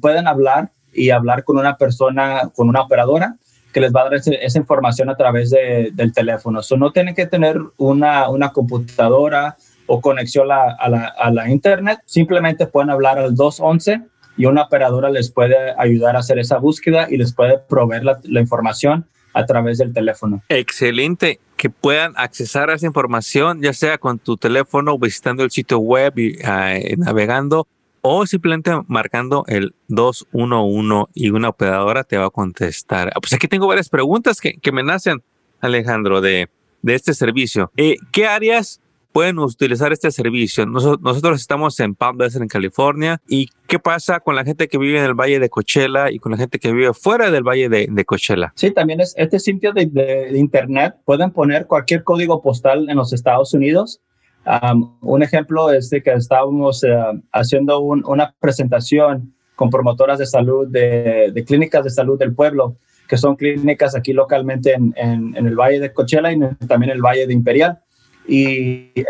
pueden 0.00 0.26
hablar 0.26 0.70
y 0.92 1.10
hablar 1.10 1.44
con 1.44 1.58
una 1.58 1.76
persona, 1.76 2.50
con 2.54 2.68
una 2.68 2.82
operadora 2.82 3.36
que 3.72 3.80
les 3.80 3.92
va 3.94 4.00
a 4.00 4.04
dar 4.04 4.14
esa 4.14 4.58
información 4.58 5.10
a 5.10 5.16
través 5.16 5.50
de, 5.50 5.90
del 5.92 6.12
teléfono. 6.12 6.62
So, 6.62 6.76
no 6.76 6.90
tienen 6.90 7.14
que 7.14 7.26
tener 7.26 7.56
una, 7.76 8.28
una 8.28 8.52
computadora 8.52 9.56
o 9.86 10.00
conexión 10.00 10.50
a, 10.50 10.72
a, 10.72 10.88
la, 10.88 11.06
a, 11.06 11.30
la, 11.30 11.48
internet, 11.48 12.00
simplemente 12.06 12.66
pueden 12.66 12.90
hablar 12.90 13.18
al 13.18 13.34
211 13.34 14.02
y 14.36 14.46
una 14.46 14.62
operadora 14.62 15.10
les 15.10 15.30
puede 15.30 15.56
ayudar 15.76 16.16
a 16.16 16.20
hacer 16.20 16.38
esa 16.38 16.58
búsqueda 16.58 17.08
y 17.10 17.16
les 17.16 17.32
puede 17.32 17.58
proveer 17.58 18.04
la, 18.04 18.20
la 18.24 18.40
información 18.40 19.06
a 19.32 19.46
través 19.46 19.78
del 19.78 19.92
teléfono. 19.92 20.42
Excelente 20.48 21.40
que 21.56 21.68
puedan 21.68 22.14
accesar 22.16 22.70
a 22.70 22.74
esa 22.74 22.86
información, 22.86 23.60
ya 23.60 23.74
sea 23.74 23.98
con 23.98 24.18
tu 24.18 24.36
teléfono, 24.38 24.98
visitando 24.98 25.44
el 25.44 25.50
sitio 25.50 25.78
web 25.78 26.18
y 26.18 26.38
uh, 26.38 26.96
navegando, 26.96 27.68
o 28.00 28.24
simplemente 28.26 28.70
marcando 28.86 29.44
el 29.46 29.74
211 29.88 31.10
y 31.14 31.28
una 31.30 31.50
operadora 31.50 32.04
te 32.04 32.16
va 32.16 32.26
a 32.26 32.30
contestar. 32.30 33.12
Pues 33.20 33.34
aquí 33.34 33.46
tengo 33.46 33.66
varias 33.66 33.90
preguntas 33.90 34.40
que, 34.40 34.54
que 34.54 34.72
me 34.72 34.82
nacen, 34.82 35.22
Alejandro, 35.60 36.22
de, 36.22 36.48
de 36.80 36.94
este 36.94 37.12
servicio. 37.12 37.70
Eh, 37.76 37.96
¿Qué 38.10 38.26
áreas 38.26 38.80
pueden 39.12 39.38
utilizar 39.38 39.92
este 39.92 40.10
servicio. 40.10 40.66
nosotros 40.66 41.40
estamos 41.40 41.78
en 41.80 41.94
Palm 41.94 42.18
Desert, 42.18 42.42
en 42.42 42.48
California. 42.48 43.20
¿Y 43.28 43.48
qué 43.66 43.78
pasa 43.78 44.20
con 44.20 44.36
la 44.36 44.44
gente 44.44 44.68
que 44.68 44.78
vive 44.78 44.98
en 44.98 45.04
el 45.04 45.14
Valle 45.14 45.38
de 45.38 45.48
Coachella 45.48 46.10
y 46.10 46.18
con 46.18 46.32
la 46.32 46.38
gente 46.38 46.58
que 46.58 46.72
vive 46.72 46.92
fuera 46.94 47.30
del 47.30 47.42
Valle 47.42 47.68
de, 47.68 47.88
de 47.90 48.04
Coachella? 48.04 48.52
Sí, 48.56 48.70
también 48.70 49.00
es 49.00 49.14
este 49.16 49.38
sitio 49.38 49.72
de, 49.72 49.86
de, 49.86 50.30
de, 50.30 50.38
Internet. 50.38 50.94
Pueden 51.04 51.30
poner 51.32 51.66
cualquier 51.66 52.04
código 52.04 52.40
postal 52.42 52.88
en 52.88 52.96
los 52.96 53.12
Estados 53.12 53.52
Unidos. 53.54 54.00
Um, 54.46 54.96
un 55.02 55.22
ejemplo 55.22 55.70
es 55.70 55.90
de 55.90 56.02
que 56.02 56.12
estábamos 56.12 56.82
uh, 56.84 57.20
haciendo 57.32 57.80
un, 57.80 58.04
una 58.06 58.34
presentación 58.40 59.34
con 59.54 59.68
promotoras 59.68 60.18
de 60.18 60.26
salud 60.26 60.66
de, 60.68 61.44
clínicas 61.46 61.84
de 61.84 61.90
salud 61.90 62.18
del 62.18 62.34
pueblo, 62.34 62.76
que 63.06 63.18
son 63.18 63.36
clínicas 63.36 63.94
aquí 63.94 64.14
localmente 64.14 64.72
en, 64.72 64.94
en, 64.96 65.36
en 65.36 65.46
el 65.46 65.56
Valle 65.56 65.80
de 65.80 65.92
Coachella 65.92 66.32
y 66.32 66.38
también 66.66 66.90
el 66.90 67.02
Valle 67.02 67.26
de 67.26 67.34
Imperial 67.34 67.80
y 68.30 68.92
eh, 68.94 69.04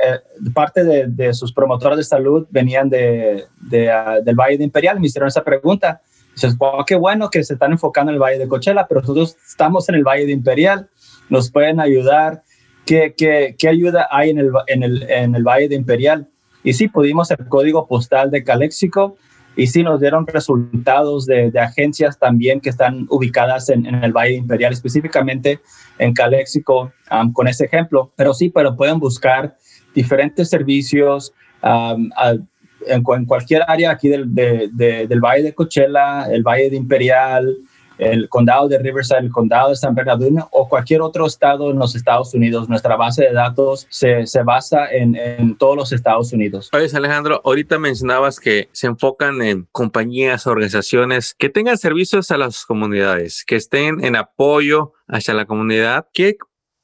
parte 0.54 0.82
de, 0.82 1.06
de, 1.06 1.34
sus 1.34 1.52
promotoras 1.52 1.98
de 1.98 2.04
salud 2.04 2.46
venían 2.48 2.88
de, 2.88 3.44
de 3.60 3.88
uh, 3.88 4.24
del 4.24 4.34
Valle 4.34 4.56
de 4.56 4.64
Imperial 4.64 4.98
me 4.98 5.08
hicieron 5.08 5.28
esa 5.28 5.44
pregunta. 5.44 6.00
Dices, 6.32 6.56
wow, 6.56 6.86
qué 6.86 6.94
bueno 6.94 7.28
que 7.28 7.44
se 7.44 7.52
están 7.52 7.72
enfocando 7.72 8.10
en 8.10 8.14
el 8.14 8.22
Valle 8.22 8.38
de 8.38 8.48
Coachella, 8.48 8.86
pero 8.88 9.02
nosotros 9.02 9.36
estamos 9.46 9.86
en 9.90 9.96
el 9.96 10.04
Valle 10.04 10.24
de 10.24 10.32
Imperial, 10.32 10.88
nos 11.28 11.50
pueden 11.50 11.80
ayudar. 11.80 12.44
¿Qué, 12.86 13.14
qué, 13.14 13.56
qué 13.58 13.68
ayuda 13.68 14.08
hay 14.10 14.30
en 14.30 14.38
el, 14.38 14.52
en, 14.66 14.82
el, 14.82 15.02
en 15.02 15.34
el 15.34 15.44
Valle 15.44 15.68
de 15.68 15.74
Imperial? 15.74 16.26
Y 16.64 16.72
sí, 16.72 16.88
pudimos 16.88 17.30
el 17.30 17.46
código 17.46 17.86
postal 17.86 18.30
de 18.30 18.42
Calexico 18.42 19.18
y 19.57 19.66
sí 19.66 19.83
nos 19.83 20.00
dieron 20.00 20.26
resultados 20.26 21.26
de, 21.26 21.52
agencias 21.61 22.19
también 22.19 22.61
que 22.61 22.71
están 22.71 23.07
ubicadas 23.11 23.69
en, 23.69 23.87
el 23.87 24.12
Valle 24.12 24.35
Imperial, 24.35 24.73
específicamente 24.73 25.61
en 25.99 26.14
Calexico, 26.14 26.92
um, 27.11 27.33
con 27.33 27.49
ese 27.49 27.64
ejemplo. 27.64 28.12
Pero 28.16 28.33
sí, 28.33 28.50
pero 28.50 28.76
pueden 28.76 28.99
buscar 28.99 29.57
diferentes 29.95 30.49
servicios 30.49 31.33
en, 31.62 33.02
cualquier 33.26 33.62
área 33.66 33.90
aquí 33.90 34.09
del, 34.09 34.35
de, 34.35 34.71
de, 34.73 35.07
del 35.07 35.21
Valle 35.21 35.42
de 35.42 35.54
Coachella, 35.54 36.26
el 36.30 36.42
Valle 36.42 36.71
de 36.71 36.76
Imperial, 36.76 37.57
el 38.00 38.28
condado 38.28 38.69
de 38.69 38.78
Riverside, 38.78 39.21
el 39.21 39.30
condado 39.30 39.71
de 39.71 39.76
San 39.76 39.95
Bernardino 39.95 40.49
o 40.52 40.69
cualquier 40.69 41.02
otro 41.02 41.26
estado 41.26 41.71
en 41.71 41.78
los 41.78 41.95
Estados 41.95 42.35
Unidos. 42.35 42.69
Nuestra 42.69 42.97
base 42.97 43.25
de 43.25 43.33
datos 43.33 43.87
se, 43.90 44.26
se 44.26 44.42
basa 44.42 44.90
en, 44.90 45.14
en, 45.16 45.57
todos 45.57 45.76
los 45.76 45.92
Estados 45.92 46.33
Unidos. 46.33 46.71
Oye, 46.73 46.88
Alejandro, 46.95 47.40
ahorita 47.45 47.78
mencionabas 47.78 48.40
que 48.40 48.69
se 48.73 48.87
enfocan 48.87 49.42
en 49.42 49.69
compañías, 49.73 50.47
organizaciones 50.47 51.35
que 51.38 51.50
tengan 51.50 51.78
servicios 51.78 52.30
a 52.30 52.38
las 52.38 52.64
comunidades, 52.64 53.45
que 53.47 53.57
estén 53.57 54.02
en 54.04 54.16
apoyo 54.16 54.92
hacia 55.07 55.35
la 55.35 55.47
comunidad. 55.47 56.07
¿Qué 56.12 56.37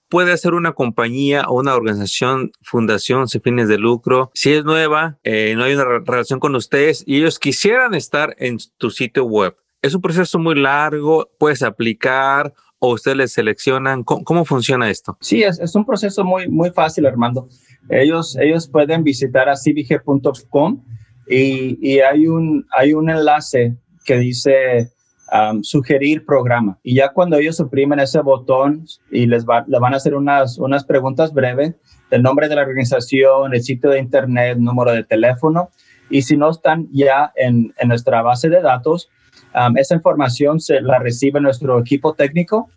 puede 0.09 0.33
hacer 0.33 0.55
una 0.55 0.73
compañía 0.73 1.45
o 1.49 1.59
una 1.59 1.75
organización, 1.75 2.53
fundación 2.63 3.29
sin 3.29 3.43
fines 3.43 3.69
de 3.69 3.79
lucro, 3.79 4.31
si 4.35 4.53
es 4.53 4.65
nueva, 4.65 5.19
eh, 5.25 5.55
no 5.57 5.65
hay 5.65 5.75
una 5.75 5.85
relación 5.85 6.41
con 6.41 6.55
ustedes 6.55 7.03
y 7.07 7.19
ellos 7.19 7.39
quisieran 7.39 7.95
estar 7.95 8.35
en 8.39 8.59
tu 8.79 8.91
sitio 8.91 9.25
web? 9.25 9.57
Es 9.87 9.95
un 9.95 10.02
proceso 10.02 10.38
muy 10.38 10.55
largo, 10.55 11.31
puedes 11.38 11.62
aplicar 11.62 12.52
o 12.78 12.93
ustedes 12.95 13.16
les 13.16 13.33
seleccionan. 13.33 14.02
¿Cómo, 14.05 14.45
funciona 14.45 14.90
esto? 14.90 15.16
Sí, 15.21 15.43
es, 15.43 15.75
un 15.75 15.85
proceso 15.85 16.25
muy, 16.25 16.49
muy 16.49 16.71
fácil, 16.71 17.07
Armando. 17.07 17.49
Ellos, 17.88 18.37
ellos 18.40 18.69
pueden 18.69 19.05
visitar 19.05 19.49
a 19.49 19.57
cbg.com 19.57 20.85
y, 21.28 21.78
y, 21.81 22.00
hay, 22.00 22.26
un, 22.26 22.66
hay 22.76 22.93
un 22.93 23.11
enlace 23.11 23.76
que 24.05 24.19
dice 24.19 24.90
sugerir 25.62 26.25
programa. 26.25 26.78
Y 26.83 26.95
ya 26.97 27.12
cuando 27.12 27.37
ellos 27.37 27.57
suprimen 27.57 27.99
ese 27.99 28.21
botón 28.21 28.85
y 29.11 29.26
les 29.26 29.45
le 29.66 29.78
van 29.78 29.95
a 29.95 29.97
hacer 29.97 30.14
unas, 30.14 30.59
unas 30.59 30.85
preguntas 30.85 31.33
breves, 31.33 31.75
el 32.11 32.23
nombre 32.23 32.49
de 32.49 32.55
la 32.55 32.62
organización, 32.62 33.52
el 33.52 33.62
sitio 33.62 33.90
de 33.90 33.99
internet, 33.99 34.59
número 34.59 34.93
de 34.93 35.02
teléfono, 35.02 35.71
y 36.09 36.23
si 36.23 36.37
no 36.37 36.50
están 36.50 36.88
ya 36.93 37.33
en, 37.35 37.75
en 37.78 37.88
nuestra 37.88 38.23
base 38.23 38.49
de 38.49 38.62
datos, 38.62 39.11
esa 39.76 39.95
información 39.95 40.61
se 40.61 40.81
la 40.81 40.99
recibe 40.99 41.40
nuestro 41.40 41.78
equipo 41.81 42.14
técnico, 42.14 42.69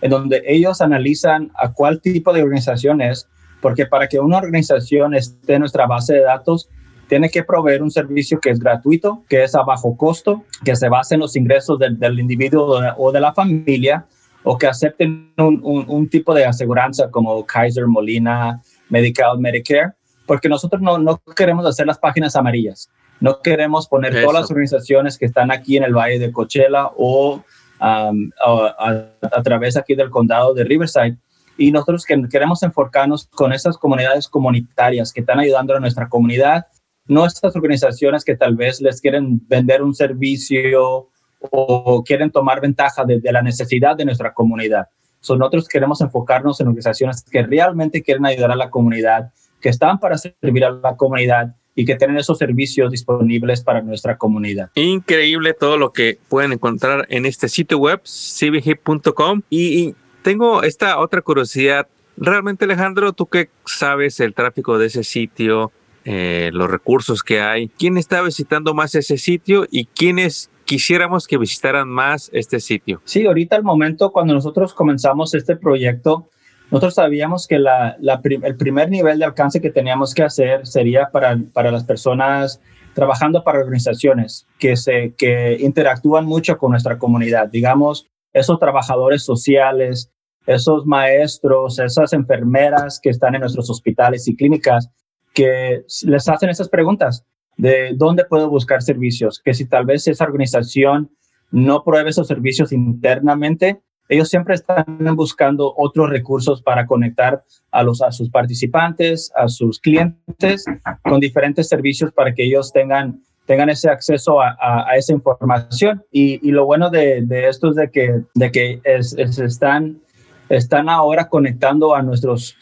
en 0.00 0.10
donde 0.10 0.42
ellos 0.46 0.80
analizan 0.80 1.50
a 1.56 1.72
cuál 1.72 2.00
tipo 2.00 2.32
de 2.32 2.42
organización 2.42 3.00
es, 3.00 3.28
porque 3.60 3.86
para 3.86 4.06
que 4.06 4.20
una 4.20 4.38
organización 4.38 5.14
esté 5.14 5.54
en 5.54 5.60
nuestra 5.60 5.86
base 5.86 6.14
de 6.14 6.22
datos, 6.22 6.68
tiene 7.08 7.30
que 7.30 7.42
proveer 7.42 7.82
un 7.82 7.90
servicio 7.90 8.38
que 8.38 8.50
es 8.50 8.60
gratuito, 8.60 9.24
que 9.28 9.42
es 9.42 9.54
a 9.54 9.62
bajo 9.62 9.96
costo, 9.96 10.44
que 10.64 10.76
se 10.76 10.88
base 10.88 11.14
en 11.14 11.20
los 11.20 11.34
ingresos 11.36 11.78
del, 11.78 11.98
del 11.98 12.20
individuo 12.20 12.80
o 12.96 13.10
de 13.10 13.20
la 13.20 13.32
familia, 13.32 14.06
o 14.44 14.56
que 14.56 14.66
acepten 14.66 15.32
un, 15.36 15.84
un, 15.88 16.08
tipo 16.08 16.32
de 16.32 16.44
aseguranza 16.44 17.10
como 17.10 17.44
Kaiser, 17.44 17.86
Molina, 17.86 18.62
Medical, 18.88 19.38
Medicare, 19.38 19.92
porque 20.26 20.48
nosotros 20.48 20.80
no, 20.80 20.98
no 20.98 21.20
queremos 21.34 21.66
hacer 21.66 21.86
las 21.86 21.98
páginas 21.98 22.36
amarillas. 22.36 22.88
No 23.20 23.40
queremos 23.42 23.88
poner 23.88 24.12
todas 24.22 24.42
las 24.42 24.50
organizaciones 24.50 25.18
que 25.18 25.26
están 25.26 25.50
aquí 25.50 25.76
en 25.76 25.84
el 25.84 25.94
Valle 25.94 26.18
de 26.18 26.32
Coachella 26.32 26.90
o 26.96 27.42
a, 27.80 28.10
a, 28.40 29.42
través 29.42 29.76
aquí 29.76 29.94
del 29.94 30.10
condado 30.10 30.54
de 30.54 30.64
Riverside. 30.64 31.16
Y 31.56 31.72
nosotros 31.72 32.04
que 32.04 32.20
queremos 32.30 32.62
enfocarnos 32.62 33.26
con 33.26 33.52
esas 33.52 33.76
comunidades 33.76 34.28
comunitarias 34.28 35.12
que 35.12 35.20
están 35.20 35.40
ayudando 35.40 35.74
a 35.74 35.80
nuestra 35.80 36.08
comunidad 36.08 36.66
no 37.08 37.24
estas 37.26 37.56
organizaciones 37.56 38.24
que 38.24 38.36
tal 38.36 38.54
vez 38.54 38.80
les 38.80 39.00
quieren 39.00 39.40
vender 39.48 39.82
un 39.82 39.94
servicio 39.94 41.08
o 41.40 42.04
quieren 42.04 42.30
tomar 42.30 42.60
ventaja 42.60 43.04
de, 43.04 43.20
la 43.32 43.42
necesidad 43.42 43.96
de 43.96 44.04
nuestra 44.04 44.34
comunidad. 44.34 44.88
nosotros 45.28 45.68
queremos 45.68 46.00
enfocarnos 46.00 46.60
en 46.60 46.68
organizaciones 46.68 47.24
que 47.24 47.42
realmente 47.42 48.02
quieren 48.02 48.26
ayudar 48.26 48.50
a 48.52 48.56
la 48.56 48.70
comunidad, 48.70 49.32
que 49.60 49.70
están 49.70 49.98
para 49.98 50.18
servir 50.18 50.64
a 50.64 50.70
la 50.70 50.96
comunidad 50.96 51.54
y 51.78 51.84
que 51.84 51.94
tienen 51.94 52.16
esos 52.16 52.38
servicios 52.38 52.90
disponibles 52.90 53.62
para 53.62 53.82
nuestra 53.82 54.18
comunidad. 54.18 54.70
Increíble 54.74 55.54
todo 55.54 55.78
lo 55.78 55.92
que 55.92 56.18
pueden 56.28 56.52
encontrar 56.52 57.06
en 57.08 57.24
este 57.24 57.48
sitio 57.48 57.78
web, 57.78 58.00
cbg.com. 58.02 59.42
y 59.48 59.94
tengo 60.22 60.64
esta 60.64 60.98
otra 60.98 61.22
curiosidad. 61.22 61.86
Realmente, 62.16 62.64
Alejandro, 62.64 63.12
tú 63.12 63.26
que 63.26 63.48
sabes 63.64 64.18
el 64.18 64.34
tráfico 64.34 64.76
de 64.76 64.86
ese 64.86 65.04
sitio, 65.04 65.70
eh, 66.04 66.50
los 66.52 66.68
recursos 66.68 67.22
que 67.22 67.40
hay, 67.40 67.68
quién 67.68 67.96
está 67.96 68.22
visitando 68.22 68.74
más 68.74 68.96
ese 68.96 69.16
sitio 69.16 69.68
y 69.70 69.84
quiénes 69.84 70.50
quisiéramos 70.64 71.28
que 71.28 71.38
visitaran 71.38 71.88
más 71.88 72.28
este 72.32 72.58
sitio. 72.58 73.00
Sí, 73.04 73.24
ahorita 73.24 73.54
al 73.54 73.62
momento 73.62 74.10
cuando 74.10 74.34
nosotros 74.34 74.74
comenzamos 74.74 75.32
este 75.34 75.54
proyecto, 75.54 76.28
nosotros 76.70 76.94
sabíamos 76.94 77.46
que 77.46 77.58
la, 77.58 77.96
el 78.42 78.56
primer 78.56 78.90
nivel 78.90 79.18
de 79.18 79.24
alcance 79.24 79.60
que 79.60 79.70
teníamos 79.70 80.14
que 80.14 80.22
hacer 80.22 80.66
sería 80.66 81.08
para, 81.10 81.38
para 81.52 81.70
las 81.70 81.84
personas 81.84 82.60
trabajando 82.94 83.44
para 83.44 83.60
organizaciones 83.60 84.46
que, 84.58 84.76
se, 84.76 85.14
que 85.16 85.56
interactúan 85.60 86.26
mucho 86.26 86.58
con 86.58 86.72
nuestra 86.72 86.98
comunidad, 86.98 87.48
digamos, 87.48 88.06
esos 88.32 88.58
trabajadores 88.58 89.22
sociales, 89.24 90.10
esos 90.46 90.84
maestros, 90.84 91.78
esas 91.78 92.12
enfermeras 92.12 92.98
que 93.00 93.10
están 93.10 93.34
en 93.34 93.42
nuestros 93.42 93.70
hospitales 93.70 94.26
y 94.26 94.34
clínicas, 94.34 94.90
que 95.32 95.84
les 96.02 96.28
hacen 96.28 96.50
esas 96.50 96.68
preguntas 96.68 97.24
de 97.56 97.92
dónde 97.94 98.24
puedo 98.24 98.50
buscar 98.50 98.82
servicios, 98.82 99.40
que 99.44 99.54
si 99.54 99.66
tal 99.66 99.86
vez 99.86 100.06
esa 100.08 100.24
organización 100.24 101.10
no 101.50 101.84
pruebe 101.84 102.10
esos 102.10 102.26
servicios 102.26 102.72
internamente, 102.72 103.80
ellos 104.08 104.28
siempre 104.28 104.54
están 104.54 104.84
buscando 105.14 105.74
otros 105.76 106.08
recursos 106.08 106.62
para 106.62 106.86
conectar 106.86 107.44
a, 107.70 107.82
los, 107.82 108.00
a 108.00 108.10
sus 108.10 108.30
participantes, 108.30 109.30
a 109.36 109.48
sus 109.48 109.78
clientes, 109.80 110.64
con 111.02 111.20
diferentes 111.20 111.68
servicios 111.68 112.12
para 112.12 112.34
que 112.34 112.44
ellos 112.44 112.72
tengan, 112.72 113.22
tengan 113.46 113.68
ese 113.68 113.90
acceso 113.90 114.40
a, 114.40 114.56
a, 114.60 114.96
esa 114.96 115.12
información. 115.12 116.02
Y, 116.10 116.46
y, 116.46 116.52
lo 116.52 116.64
bueno 116.64 116.90
de, 116.90 117.22
de, 117.22 117.48
esto 117.48 117.70
es 117.70 117.76
de 117.76 117.90
que, 117.90 118.22
de 118.34 118.50
que 118.50 118.80
es, 118.84 119.12
están, 119.14 120.00
están 120.48 120.88
ahora 120.88 121.28
conectando 121.28 121.94
a 121.94 122.02
nuestros 122.02 122.56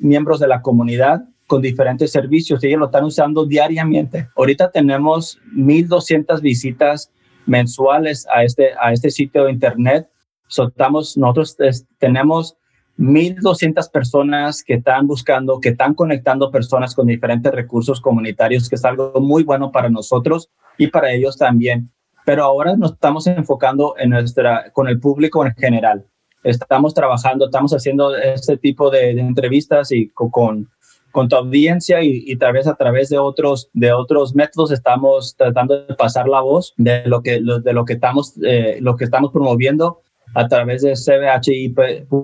miembros 0.00 0.40
de 0.40 0.48
la 0.48 0.60
comunidad 0.60 1.24
con 1.46 1.62
diferentes 1.62 2.10
servicios. 2.10 2.64
Ellos 2.64 2.80
lo 2.80 2.86
están 2.86 3.04
usando 3.04 3.46
diariamente. 3.46 4.28
Ahorita 4.36 4.70
tenemos 4.70 5.38
1.200 5.54 6.40
visitas 6.40 7.10
mensuales 7.46 8.26
a 8.34 8.42
este, 8.42 8.70
a 8.80 8.92
este 8.92 9.10
sitio 9.10 9.44
de 9.44 9.52
internet. 9.52 10.08
Soltamos, 10.54 11.16
nosotros 11.16 11.56
tenemos 11.98 12.56
1.200 12.98 13.90
personas 13.90 14.62
que 14.62 14.74
están 14.74 15.06
buscando, 15.06 15.60
que 15.60 15.70
están 15.70 15.94
conectando 15.94 16.50
personas 16.50 16.94
con 16.94 17.06
diferentes 17.06 17.52
recursos 17.52 18.00
comunitarios, 18.00 18.68
que 18.68 18.76
es 18.76 18.84
algo 18.84 19.12
muy 19.20 19.42
bueno 19.42 19.72
para 19.72 19.88
nosotros 19.88 20.50
y 20.78 20.86
para 20.86 21.12
ellos 21.12 21.36
también. 21.36 21.90
Pero 22.24 22.44
ahora 22.44 22.76
nos 22.76 22.92
estamos 22.92 23.26
enfocando 23.26 23.94
en 23.98 24.10
nuestra, 24.10 24.70
con 24.72 24.88
el 24.88 25.00
público 25.00 25.44
en 25.44 25.54
general. 25.54 26.06
Estamos 26.42 26.94
trabajando, 26.94 27.46
estamos 27.46 27.72
haciendo 27.72 28.14
este 28.16 28.56
tipo 28.56 28.90
de, 28.90 29.14
de 29.14 29.20
entrevistas 29.20 29.90
y 29.92 30.10
con, 30.10 30.68
con 31.14 31.28
tu 31.28 31.36
audiencia 31.36 32.02
y, 32.02 32.36
tal 32.36 32.54
vez 32.54 32.66
a 32.66 32.74
través 32.74 33.08
de 33.08 33.18
otros, 33.18 33.70
de 33.72 33.92
otros 33.92 34.34
métodos 34.34 34.72
estamos 34.72 35.36
tratando 35.36 35.86
de 35.86 35.94
pasar 35.94 36.26
la 36.26 36.40
voz 36.40 36.74
de 36.76 37.06
lo 37.06 37.22
que, 37.22 37.40
de 37.40 37.72
lo 37.72 37.84
que, 37.84 37.92
estamos, 37.92 38.34
eh, 38.42 38.78
lo 38.80 38.96
que 38.96 39.04
estamos 39.04 39.30
promoviendo 39.30 40.00
a 40.34 40.48
través 40.48 40.82
de 40.82 40.94
cbhip.com 40.94 42.18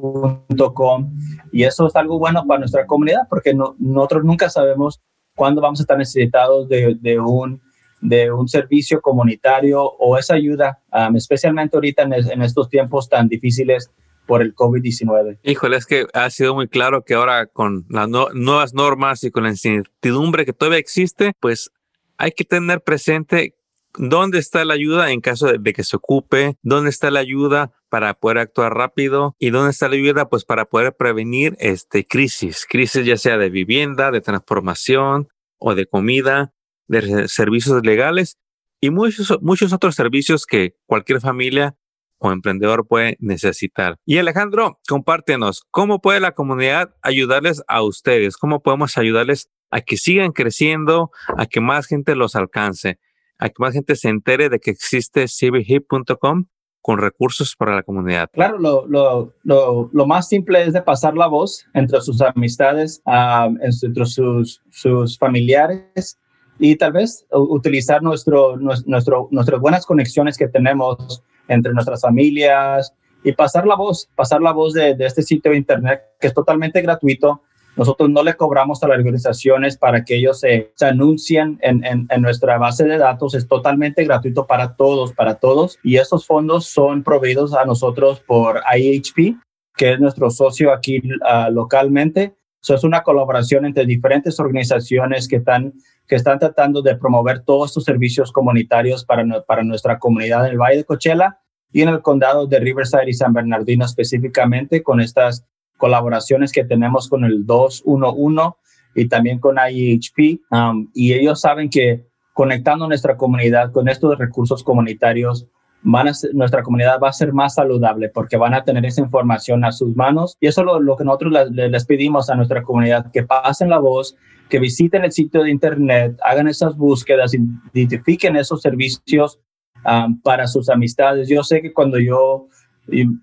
y 1.52 1.64
eso 1.64 1.86
es 1.86 1.96
algo 1.96 2.18
bueno 2.18 2.46
para 2.46 2.60
nuestra 2.60 2.86
comunidad 2.86 3.22
porque 3.28 3.54
nosotros 3.54 4.24
nunca 4.24 4.48
sabemos 4.50 5.00
cuándo 5.34 5.60
vamos 5.60 5.80
a 5.80 5.82
estar 5.82 5.98
necesitados 5.98 6.68
de, 6.68 6.96
de 7.00 7.20
un 7.20 7.60
de 8.00 8.32
un 8.32 8.48
servicio 8.48 9.00
comunitario 9.00 9.82
o 9.82 10.16
esa 10.18 10.34
ayuda, 10.34 10.82
um, 10.92 11.16
especialmente 11.16 11.76
ahorita 11.76 12.02
en, 12.02 12.42
estos 12.42 12.68
tiempos 12.68 13.08
tan 13.08 13.28
difíciles 13.28 13.90
por 14.26 14.42
el 14.42 14.54
COVID-19. 14.54 15.38
Híjole, 15.42 15.76
es 15.76 15.86
que 15.86 16.06
ha 16.14 16.30
sido 16.30 16.54
muy 16.54 16.68
claro 16.68 17.04
que 17.04 17.14
ahora 17.14 17.46
con 17.46 17.84
las 17.88 18.08
nuevas 18.08 18.74
normas 18.74 19.24
y 19.24 19.30
con 19.30 19.42
la 19.42 19.50
incertidumbre 19.50 20.46
que 20.46 20.52
todavía 20.52 20.78
existe, 20.78 21.32
pues 21.40 21.70
hay 22.16 22.32
que 22.32 22.44
tener 22.44 22.80
presente 22.80 23.54
dónde 23.98 24.38
está 24.38 24.64
la 24.64 24.74
ayuda 24.74 25.10
en 25.10 25.20
caso 25.20 25.46
de, 25.46 25.72
que 25.72 25.84
se 25.84 25.96
ocupe, 25.96 26.56
dónde 26.62 26.90
está 26.90 27.10
la 27.10 27.20
ayuda 27.20 27.72
para 27.90 28.14
poder 28.14 28.38
actuar 28.38 28.72
rápido 28.72 29.37
y 29.38 29.50
dónde 29.50 29.70
está 29.70 29.88
la 29.88 29.96
ayuda 29.96 30.29
pues 30.29 30.44
para 30.44 30.64
poder 30.64 30.96
prevenir 30.96 31.57
este 31.59 32.07
crisis, 32.07 32.66
crisis 32.66 33.05
ya 33.05 33.18
sea 33.18 33.37
de 33.37 33.50
vivienda, 33.50 34.11
de 34.11 34.20
transformación 34.20 35.29
o 35.59 35.74
de 35.74 35.87
comida, 35.87 36.55
de 36.87 37.29
servicios 37.29 37.85
legales 37.85 38.38
y 38.81 38.90
muchos 38.90 39.37
muchos 39.42 39.72
otros 39.72 39.94
servicios 39.94 40.46
que 40.46 40.76
cualquier 40.87 41.20
familia 41.20 41.76
o 42.18 42.33
emprendedor 42.33 42.87
puede 42.87 43.16
necesitar. 43.18 43.96
Y 44.05 44.18
Alejandro, 44.18 44.79
compártenos, 44.88 45.64
¿cómo 45.70 46.00
puede 46.00 46.20
la 46.20 46.33
comunidad 46.33 46.94
ayudarles 47.03 47.62
a 47.66 47.83
ustedes? 47.83 48.37
¿Cómo 48.37 48.62
podemos 48.62 48.96
ayudarles 48.98 49.50
a 49.70 49.81
que 49.81 49.96
sigan 49.96 50.33
creciendo, 50.33 51.11
a 51.37 51.46
que 51.46 51.61
más 51.61 51.87
gente 51.87 52.14
los 52.14 52.37
alcance, 52.37 52.98
a 53.38 53.48
que 53.48 53.55
más 53.59 53.72
gente 53.72 53.96
se 53.96 54.09
entere 54.09 54.48
de 54.48 54.61
que 54.61 54.70
existe 54.70 55.26
cbhip.com 55.26 56.46
con 56.82 56.98
recursos 56.98 57.54
para 57.56 57.74
la 57.74 57.82
comunidad? 57.82 58.28
Claro, 58.32 58.58
lo, 58.58 58.86
lo, 58.86 59.32
lo, 59.42 59.90
lo, 59.92 60.06
más 60.06 60.28
simple 60.28 60.62
es 60.62 60.72
de 60.72 60.82
pasar 60.82 61.14
la 61.14 61.26
voz 61.26 61.66
entre 61.74 62.00
sus 62.00 62.20
amistades, 62.22 63.02
uh, 63.06 63.54
entre 63.60 64.06
sus, 64.06 64.62
sus 64.70 65.18
familiares 65.18 66.18
y 66.58 66.76
tal 66.76 66.92
vez 66.92 67.26
utilizar 67.30 68.02
nuestro, 68.02 68.56
nuestro, 68.58 69.28
nuestras 69.30 69.60
buenas 69.60 69.86
conexiones 69.86 70.36
que 70.36 70.46
tenemos 70.46 71.22
entre 71.48 71.72
nuestras 71.72 72.02
familias 72.02 72.92
y 73.24 73.32
pasar 73.32 73.66
la 73.66 73.74
voz, 73.74 74.08
pasar 74.14 74.40
la 74.42 74.52
voz 74.52 74.74
de, 74.74 74.94
este 75.00 75.22
sitio 75.22 75.50
de 75.50 75.56
internet 75.56 76.02
que 76.20 76.28
es 76.28 76.34
totalmente 76.34 76.80
gratuito. 76.82 77.42
Nosotros 77.80 78.10
no 78.10 78.22
le 78.22 78.34
cobramos 78.34 78.82
a 78.82 78.88
las 78.88 78.98
organizaciones 78.98 79.78
para 79.78 80.04
que 80.04 80.16
ellos 80.16 80.40
se, 80.40 80.70
anuncien 80.82 81.58
en, 81.62 82.06
nuestra 82.20 82.58
base 82.58 82.84
de 82.84 82.98
datos. 82.98 83.32
Es 83.32 83.48
totalmente 83.48 84.04
gratuito 84.04 84.46
para 84.46 84.76
todos, 84.76 85.14
para 85.14 85.36
todos. 85.36 85.78
Y 85.82 85.96
esos 85.96 86.26
fondos 86.26 86.66
son 86.66 87.02
proveídos 87.02 87.54
a 87.54 87.64
nosotros 87.64 88.20
por 88.20 88.60
IHP, 88.76 89.34
que 89.78 89.94
es 89.94 89.98
nuestro 89.98 90.28
socio 90.28 90.74
aquí 90.74 90.98
uh, 90.98 91.50
localmente. 91.50 92.34
Eso 92.62 92.74
es 92.74 92.84
una 92.84 93.02
colaboración 93.02 93.64
entre 93.64 93.86
diferentes 93.86 94.38
organizaciones 94.38 95.26
que 95.26 95.36
están, 95.36 95.72
que 96.06 96.16
están 96.16 96.38
tratando 96.38 96.82
de 96.82 96.96
promover 96.96 97.44
todos 97.46 97.70
estos 97.70 97.84
servicios 97.84 98.30
comunitarios 98.30 99.06
para, 99.06 99.24
para 99.46 99.64
nuestra 99.64 99.98
comunidad 99.98 100.44
en 100.44 100.52
el 100.52 100.58
Valle 100.58 100.76
de 100.76 100.84
Coachella 100.84 101.38
y 101.72 101.80
en 101.80 101.88
el 101.88 102.02
condado 102.02 102.46
de 102.46 102.60
Riverside 102.60 103.08
y 103.08 103.14
San 103.14 103.32
Bernardino 103.32 103.86
específicamente 103.86 104.82
con 104.82 105.00
estas 105.00 105.46
colaboraciones 105.80 106.52
que 106.52 106.64
tenemos 106.64 107.08
con 107.08 107.24
el 107.24 107.44
211 107.44 108.56
y 108.94 109.08
también 109.08 109.40
con 109.40 109.56
IHP. 109.56 110.40
Um, 110.50 110.88
y 110.94 111.14
ellos 111.14 111.40
saben 111.40 111.68
que 111.68 112.04
conectando 112.32 112.86
nuestra 112.86 113.16
comunidad 113.16 113.72
con 113.72 113.88
estos 113.88 114.16
recursos 114.16 114.62
comunitarios, 114.62 115.48
van 115.82 116.08
a 116.08 116.12
nuestra 116.34 116.62
comunidad 116.62 117.00
va 117.02 117.08
a 117.08 117.12
ser 117.12 117.32
más 117.32 117.54
saludable 117.54 118.10
porque 118.10 118.36
van 118.36 118.52
a 118.54 118.64
tener 118.64 118.84
esa 118.84 119.00
información 119.00 119.64
a 119.64 119.72
sus 119.72 119.96
manos. 119.96 120.36
Y 120.40 120.46
eso 120.46 120.60
es 120.60 120.82
lo, 120.82 120.96
que 120.96 121.04
nosotros 121.04 121.32
les, 121.50 121.84
pedimos 121.86 122.30
a 122.30 122.36
nuestra 122.36 122.62
comunidad, 122.62 123.10
que 123.10 123.22
pasen 123.22 123.70
la 123.70 123.78
voz, 123.78 124.16
que 124.48 124.58
visiten 124.58 125.04
el 125.04 125.12
sitio 125.12 125.42
de 125.42 125.50
Internet, 125.50 126.18
hagan 126.24 126.48
esas 126.48 126.76
búsquedas, 126.76 127.34
identifiquen 127.72 128.36
esos 128.36 128.60
servicios 128.60 129.40
um, 129.84 130.20
para 130.20 130.46
sus 130.46 130.68
amistades. 130.68 131.28
Yo 131.28 131.42
sé 131.42 131.62
que 131.62 131.72
cuando 131.72 131.98
yo 131.98 132.48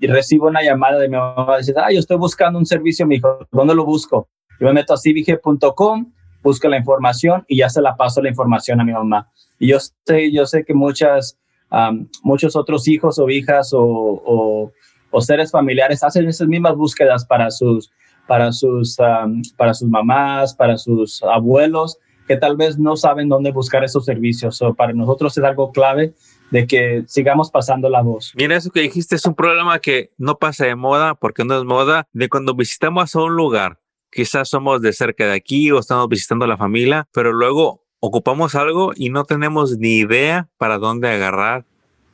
recibo 0.01 0.47
una 0.47 0.61
llamada 0.61 0.99
de 0.99 1.09
mi 1.09 1.17
mamá, 1.17 1.57
dice, 1.57 1.73
ah, 1.77 1.91
yo 1.91 1.99
estoy 1.99 2.17
buscando 2.17 2.59
un 2.59 2.65
servicio, 2.65 3.05
mi 3.05 3.15
hijo, 3.15 3.39
¿dónde 3.51 3.75
lo 3.75 3.85
busco? 3.85 4.29
Yo 4.59 4.67
me 4.67 4.73
meto 4.73 4.93
a 4.93 4.97
civige.com, 4.97 6.11
busco 6.41 6.67
la 6.67 6.77
información 6.77 7.43
y 7.47 7.57
ya 7.57 7.69
se 7.69 7.81
la 7.81 7.95
paso 7.95 8.21
la 8.21 8.29
información 8.29 8.79
a 8.81 8.83
mi 8.83 8.93
mamá. 8.93 9.29
Y 9.59 9.67
yo 9.67 9.77
sé, 9.79 10.31
yo 10.31 10.45
sé 10.45 10.63
que 10.63 10.73
muchas 10.73 11.37
muchos 12.23 12.55
otros 12.55 12.87
hijos 12.87 13.19
o 13.19 13.29
hijas 13.29 13.71
o, 13.73 14.71
seres 15.19 15.51
familiares 15.51 16.03
hacen 16.03 16.27
esas 16.27 16.47
mismas 16.47 16.75
búsquedas 16.75 17.25
para 17.25 17.49
sus, 17.49 17.91
para 18.27 18.51
sus, 18.51 18.97
para 19.57 19.73
sus 19.73 19.89
mamás, 19.89 20.53
para 20.53 20.77
sus 20.77 21.23
abuelos, 21.23 21.97
que 22.27 22.37
tal 22.37 22.55
vez 22.55 22.77
no 22.77 22.95
saben 22.95 23.27
dónde 23.27 23.51
buscar 23.51 23.83
esos 23.83 24.05
servicios. 24.05 24.61
o 24.61 24.75
para 24.75 24.93
nosotros 24.93 25.35
es 25.35 25.43
algo 25.43 25.71
clave 25.71 26.13
de 26.51 26.67
que 26.67 27.03
sigamos 27.07 27.51
pasando 27.51 27.89
la 27.89 28.01
voz. 28.01 28.33
Mira, 28.35 28.55
eso 28.55 28.71
que 28.71 28.81
dijiste 28.81 29.15
es 29.15 29.25
un 29.25 29.35
problema 29.35 29.79
que 29.79 30.11
no 30.17 30.37
pasa 30.37 30.65
de 30.65 30.75
moda 30.75 31.15
porque 31.15 31.43
no 31.43 31.57
es 31.57 31.63
moda 31.63 32.07
de 32.13 32.29
cuando 32.29 32.55
visitamos 32.55 33.15
a 33.15 33.21
un 33.21 33.35
lugar. 33.35 33.79
Quizás 34.11 34.49
somos 34.49 34.81
de 34.81 34.93
cerca 34.93 35.25
de 35.25 35.33
aquí 35.33 35.71
o 35.71 35.79
estamos 35.79 36.07
visitando 36.07 36.45
a 36.45 36.47
la 36.47 36.57
familia, 36.57 37.07
pero 37.11 37.33
luego 37.33 37.83
ocupamos 37.99 38.55
algo 38.55 38.91
y 38.95 39.09
no 39.09 39.25
tenemos 39.25 39.77
ni 39.77 39.97
idea 39.97 40.47
para 40.57 40.77
dónde 40.77 41.09
agarrar, 41.09 41.65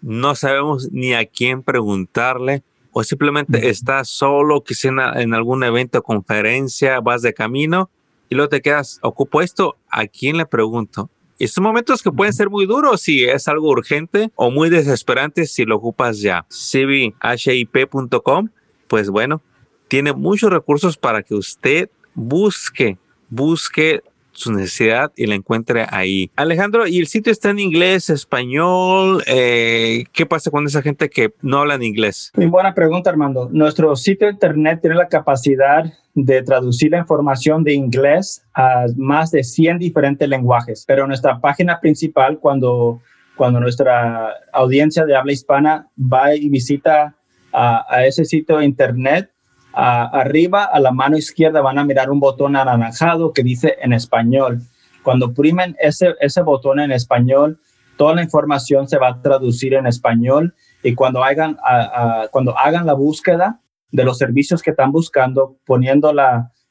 no 0.02 0.36
sabemos 0.36 0.92
ni 0.92 1.14
a 1.14 1.26
quién 1.26 1.62
preguntarle 1.62 2.64
o 2.92 3.04
simplemente 3.04 3.70
estás 3.70 4.10
solo, 4.10 4.64
quizá 4.64 4.90
en, 4.90 5.00
en 5.00 5.34
algún 5.34 5.64
evento, 5.64 6.02
conferencia, 6.04 7.00
vas 7.00 7.22
de 7.22 7.34
camino 7.34 7.90
y 8.30 8.36
luego 8.36 8.50
te 8.50 8.62
quedas, 8.62 9.00
ocupo 9.02 9.42
esto, 9.42 9.78
¿a 9.90 10.08
quién 10.08 10.38
le 10.38 10.46
pregunto? 10.46 11.10
Y 11.38 11.48
son 11.48 11.64
momentos 11.64 12.02
que 12.02 12.12
pueden 12.12 12.34
ser 12.34 12.50
muy 12.50 12.66
duros 12.66 13.02
si 13.02 13.24
es 13.24 13.48
algo 13.48 13.70
urgente 13.70 14.32
o 14.36 14.52
muy 14.52 14.70
desesperante 14.70 15.46
si 15.46 15.64
lo 15.66 15.78
ocupas 15.78 16.20
ya. 16.20 16.46
cbhip.com, 16.50 18.50
pues 18.88 19.10
bueno, 19.10 19.42
tiene 19.88 20.14
muchos 20.14 20.52
recursos 20.52 20.98
para 20.98 21.24
que 21.24 21.36
usted 21.36 21.90
busque, 22.14 22.98
busque 23.30 24.02
su 24.34 24.52
necesidad 24.52 25.12
y 25.16 25.28
la 25.28 25.36
encuentre 25.36 25.86
ahí. 25.90 26.32
Alejandro, 26.36 26.88
¿y 26.88 27.00
el 27.00 27.08
sitio 27.08 27.32
está 27.32 27.50
en 27.50 27.60
inglés, 27.60 28.10
español? 28.10 29.24
Eh, 29.28 30.06
¿Qué 30.12 30.26
pasa 30.26 30.52
con 30.52 30.66
esa 30.66 30.82
gente 30.82 31.10
que 31.10 31.34
no 31.42 31.60
habla 31.60 31.76
en 31.76 31.84
inglés? 31.84 32.32
Muy 32.36 32.48
buena 32.48 32.74
pregunta, 32.74 33.10
Armando. 33.10 33.50
Nuestro 33.52 33.96
sitio 33.96 34.28
de 34.28 34.34
internet 34.34 34.80
tiene 34.82 34.96
la 34.96 35.08
capacidad 35.08 35.86
de 36.16 36.44
traducir 36.44 36.92
la 36.92 37.00
información 37.00 37.64
de 37.64 37.74
inglés 37.74 38.46
a 38.54 38.86
más 38.98 39.32
de 39.32 39.44
100 39.44 39.80
diferentes 39.80 40.28
lenguajes, 40.28 40.84
pero 40.88 41.08
nuestra 41.08 41.40
página 41.40 41.80
principal, 41.80 42.40
cuando, 42.40 43.02
cuando 43.36 43.60
nuestra 43.60 44.30
audiencia 44.52 45.06
de 45.06 45.16
habla 45.16 45.32
hispana 45.32 45.88
va 45.98 46.36
y 46.36 46.50
visita 46.50 47.16
a, 47.52 47.86
a 47.90 48.06
ese 48.06 48.26
sitio 48.26 48.58
de 48.58 48.66
internet, 48.66 49.33
arriba 49.74 50.64
a 50.66 50.80
la 50.80 50.92
mano 50.92 51.18
izquierda 51.18 51.62
van 51.62 51.80
a 51.80 51.84
mirar 51.84 52.12
un 52.12 52.20
botón 52.20 52.56
anaranjado 52.56 53.34
que 53.34 53.44
dice 53.44 53.78
en 53.82 53.94
español. 53.94 54.62
Cuando 55.04 55.28
oprimen 55.28 55.76
ese, 55.80 56.16
ese 56.20 56.42
botón 56.44 56.80
en 56.80 56.92
español, 56.92 57.60
toda 57.98 58.16
la 58.16 58.24
información 58.24 58.88
se 58.88 58.98
va 58.98 59.10
a 59.10 59.22
traducir 59.22 59.74
en 59.74 59.88
español 59.88 60.56
y 60.82 60.96
cuando 60.96 61.24
hagan, 61.24 61.58
la 61.64 62.94
búsqueda 62.94 63.62
de 63.92 64.04
los 64.04 64.18
servicios 64.18 64.62
que 64.62 64.72
están 64.72 64.92
buscando, 64.92 65.58
poniendo 65.66 66.12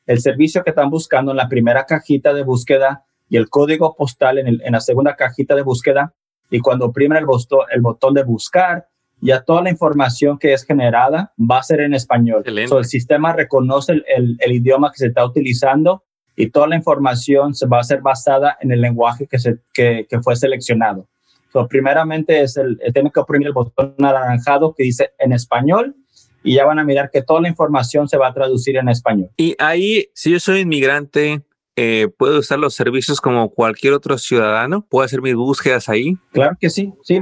el 0.07 0.21
servicio 0.21 0.63
que 0.63 0.71
están 0.71 0.91
buscando 0.91 1.31
en 1.31 1.37
la 1.37 1.49
primera 1.49 1.87
cajita 1.87 2.35
de 2.35 2.43
búsqueda 2.43 3.05
y 3.29 3.37
el 3.37 3.49
código 3.49 3.95
postal 3.97 4.39
en, 4.39 4.59
la 4.61 4.81
segunda 4.81 5.17
cajita 5.17 5.55
de 5.55 5.63
búsqueda, 5.63 6.13
y 6.51 6.61
cuando 6.61 6.87
oprimen 6.87 7.17
el, 7.17 7.27
el 7.71 7.81
botón 7.81 8.13
de 8.13 8.25
buscar, 8.25 8.89
ya 9.23 9.43
toda 9.43 9.63
la 9.63 9.71
información 9.71 10.37
que 10.37 10.53
es 10.53 10.65
generada 10.65 11.33
va 11.39 11.59
a 11.59 11.63
ser 11.63 11.81
en 11.81 11.95
español. 11.95 12.43
el 12.45 12.85
sistema 12.85 13.33
reconoce 13.33 14.03
el, 14.15 14.53
idioma 14.53 14.91
que 14.91 14.99
se 14.99 15.07
está 15.07 15.25
utilizando 15.25 16.03
y 16.37 16.51
toda 16.51 16.67
la 16.67 16.77
información 16.77 17.55
se 17.55 17.67
va 17.67 17.79
a 17.79 17.85
ser 17.85 18.01
basada 18.01 18.59
en 18.61 18.73
el 18.73 18.81
lenguaje 18.81 19.29
que, 19.29 19.39
se, 19.39 19.59
que, 19.73 20.07
fue 20.23 20.35
seleccionado. 20.35 21.09
So, 21.53 21.69
primeramente 21.69 22.41
es 22.41 22.57
el, 22.57 22.79
tiene 22.93 23.13
que 23.13 23.21
oprimir 23.21 23.47
el 23.47 23.53
botón 23.53 23.95
anaranjado 23.99 24.75
que 24.75 24.83
dice 24.85 25.11
en 25.19 25.33
español 25.33 25.95
y 26.43 26.55
ya 26.55 26.65
van 26.65 26.81
a 26.81 26.85
mirar 26.85 27.11
que 27.11 27.23
toda 27.23 27.43
la 27.43 27.49
información 27.49 28.09
se 28.09 28.17
va 28.17 28.29
a 28.29 28.35
traducir 28.35 28.77
en 28.77 28.89
español. 28.89 29.31
Y 29.37 29.55
ahí, 29.59 30.07
si 30.15 30.33
yo 30.33 30.41
soy 30.41 30.61
inmigrante, 30.61 31.43
eh, 31.77 32.09
¿puedo 32.19 32.41
usar 32.41 32.59
los 32.59 32.75
servicios 32.75 33.21
como 33.21 33.51
cualquier 33.51 33.93
otro 33.93 34.19
ciudadano? 34.19 34.85
¿Puedo 34.89 35.05
hacer 35.05 35.23
mis 35.23 35.37
búsquedas 35.37 35.89
ahí? 35.89 36.17
Claro 36.33 36.57
que 36.59 36.71
sí, 36.71 36.93
sí. 37.03 37.21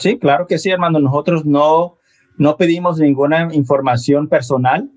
Sí, 0.00 0.18
claro 0.18 0.46
que 0.46 0.58
sí, 0.58 0.70
hermano. 0.70 0.98
Nosotros 0.98 1.44
no, 1.44 1.98
no 2.38 2.56
pedimos 2.56 2.98
ninguna 2.98 3.54
información 3.54 4.28
personal 4.28 4.90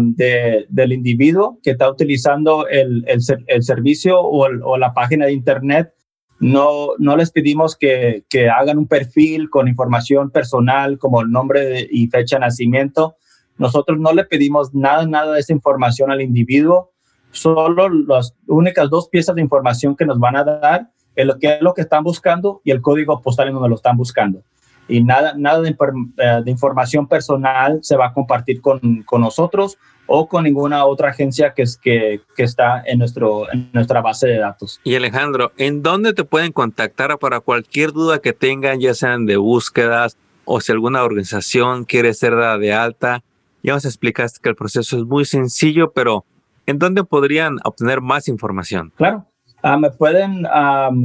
de, 0.00 0.64
del 0.68 0.92
individuo 0.92 1.58
que 1.60 1.72
está 1.72 1.90
utilizando 1.90 2.68
el, 2.68 3.04
el, 3.08 3.62
servicio 3.62 4.20
o, 4.20 4.46
o, 4.46 4.78
la 4.78 4.94
página 4.94 5.26
de 5.26 5.32
Internet. 5.32 5.92
No, 6.38 6.90
no 6.98 7.16
les 7.16 7.32
pedimos 7.32 7.76
que, 7.76 8.24
que, 8.28 8.48
hagan 8.48 8.78
un 8.78 8.86
perfil 8.86 9.50
con 9.50 9.66
información 9.66 10.30
personal 10.30 10.98
como 10.98 11.20
el 11.20 11.30
nombre 11.30 11.88
y 11.90 12.06
fecha 12.06 12.36
de 12.36 12.40
nacimiento. 12.40 13.16
Nosotros 13.58 13.98
no 13.98 14.12
le 14.12 14.24
pedimos 14.24 14.72
nada, 14.72 15.04
nada 15.04 15.34
de 15.34 15.40
esa 15.40 15.52
información 15.52 16.12
al 16.12 16.22
individuo. 16.22 16.92
Solo 17.32 17.88
las 17.88 18.36
únicas 18.46 18.88
dos 18.88 19.08
piezas 19.08 19.34
de 19.34 19.42
información 19.42 19.96
que 19.96 20.06
nos 20.06 20.20
van 20.20 20.36
a 20.36 20.44
dar 20.44 20.90
lo 21.16 21.38
que 21.38 21.54
es 21.54 21.62
lo 21.62 21.74
que 21.74 21.82
están 21.82 22.04
buscando 22.04 22.60
y 22.64 22.70
el 22.70 22.80
código 22.80 23.20
postal 23.20 23.48
en 23.48 23.54
donde 23.54 23.68
lo 23.68 23.76
están 23.76 23.96
buscando. 23.96 24.42
Y 24.88 25.02
nada, 25.02 25.34
nada 25.36 25.60
de, 25.60 25.70
eh, 25.70 26.42
de 26.44 26.50
información 26.50 27.06
personal 27.06 27.78
se 27.82 27.96
va 27.96 28.06
a 28.06 28.12
compartir 28.12 28.60
con, 28.60 29.02
con, 29.04 29.20
nosotros 29.20 29.78
o 30.06 30.28
con 30.28 30.44
ninguna 30.44 30.84
otra 30.84 31.10
agencia 31.10 31.54
que, 31.54 31.62
es, 31.62 31.76
que, 31.76 32.20
que 32.36 32.42
está 32.42 32.82
en, 32.84 32.98
nuestro, 32.98 33.50
en 33.52 33.70
nuestra 33.72 34.00
base 34.00 34.26
de 34.26 34.38
datos. 34.38 34.80
Y 34.84 34.94
Alejandro, 34.94 35.52
¿en 35.56 35.82
dónde 35.82 36.12
te 36.12 36.24
pueden 36.24 36.52
contactar 36.52 37.16
para 37.18 37.40
cualquier 37.40 37.92
duda 37.92 38.18
que 38.18 38.32
tengan, 38.32 38.80
ya 38.80 38.94
sean 38.94 39.24
de 39.24 39.36
búsquedas 39.36 40.18
o 40.44 40.60
si 40.60 40.72
alguna 40.72 41.04
organización 41.04 41.84
quiere 41.84 42.12
ser 42.12 42.34
dada 42.36 42.58
de 42.58 42.72
alta? 42.72 43.22
Ya 43.62 43.74
nos 43.74 43.84
explicaste 43.84 44.40
que 44.42 44.48
el 44.48 44.56
proceso 44.56 44.98
es 44.98 45.04
muy 45.04 45.24
sencillo, 45.24 45.92
pero 45.92 46.24
¿en 46.66 46.78
dónde 46.78 47.04
podrían 47.04 47.58
obtener 47.64 48.00
más 48.00 48.26
información? 48.26 48.92
Claro, 48.96 49.24
Ah, 49.62 49.78
me 49.78 49.90
pueden 49.90 50.46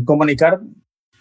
comunicar 0.06 0.60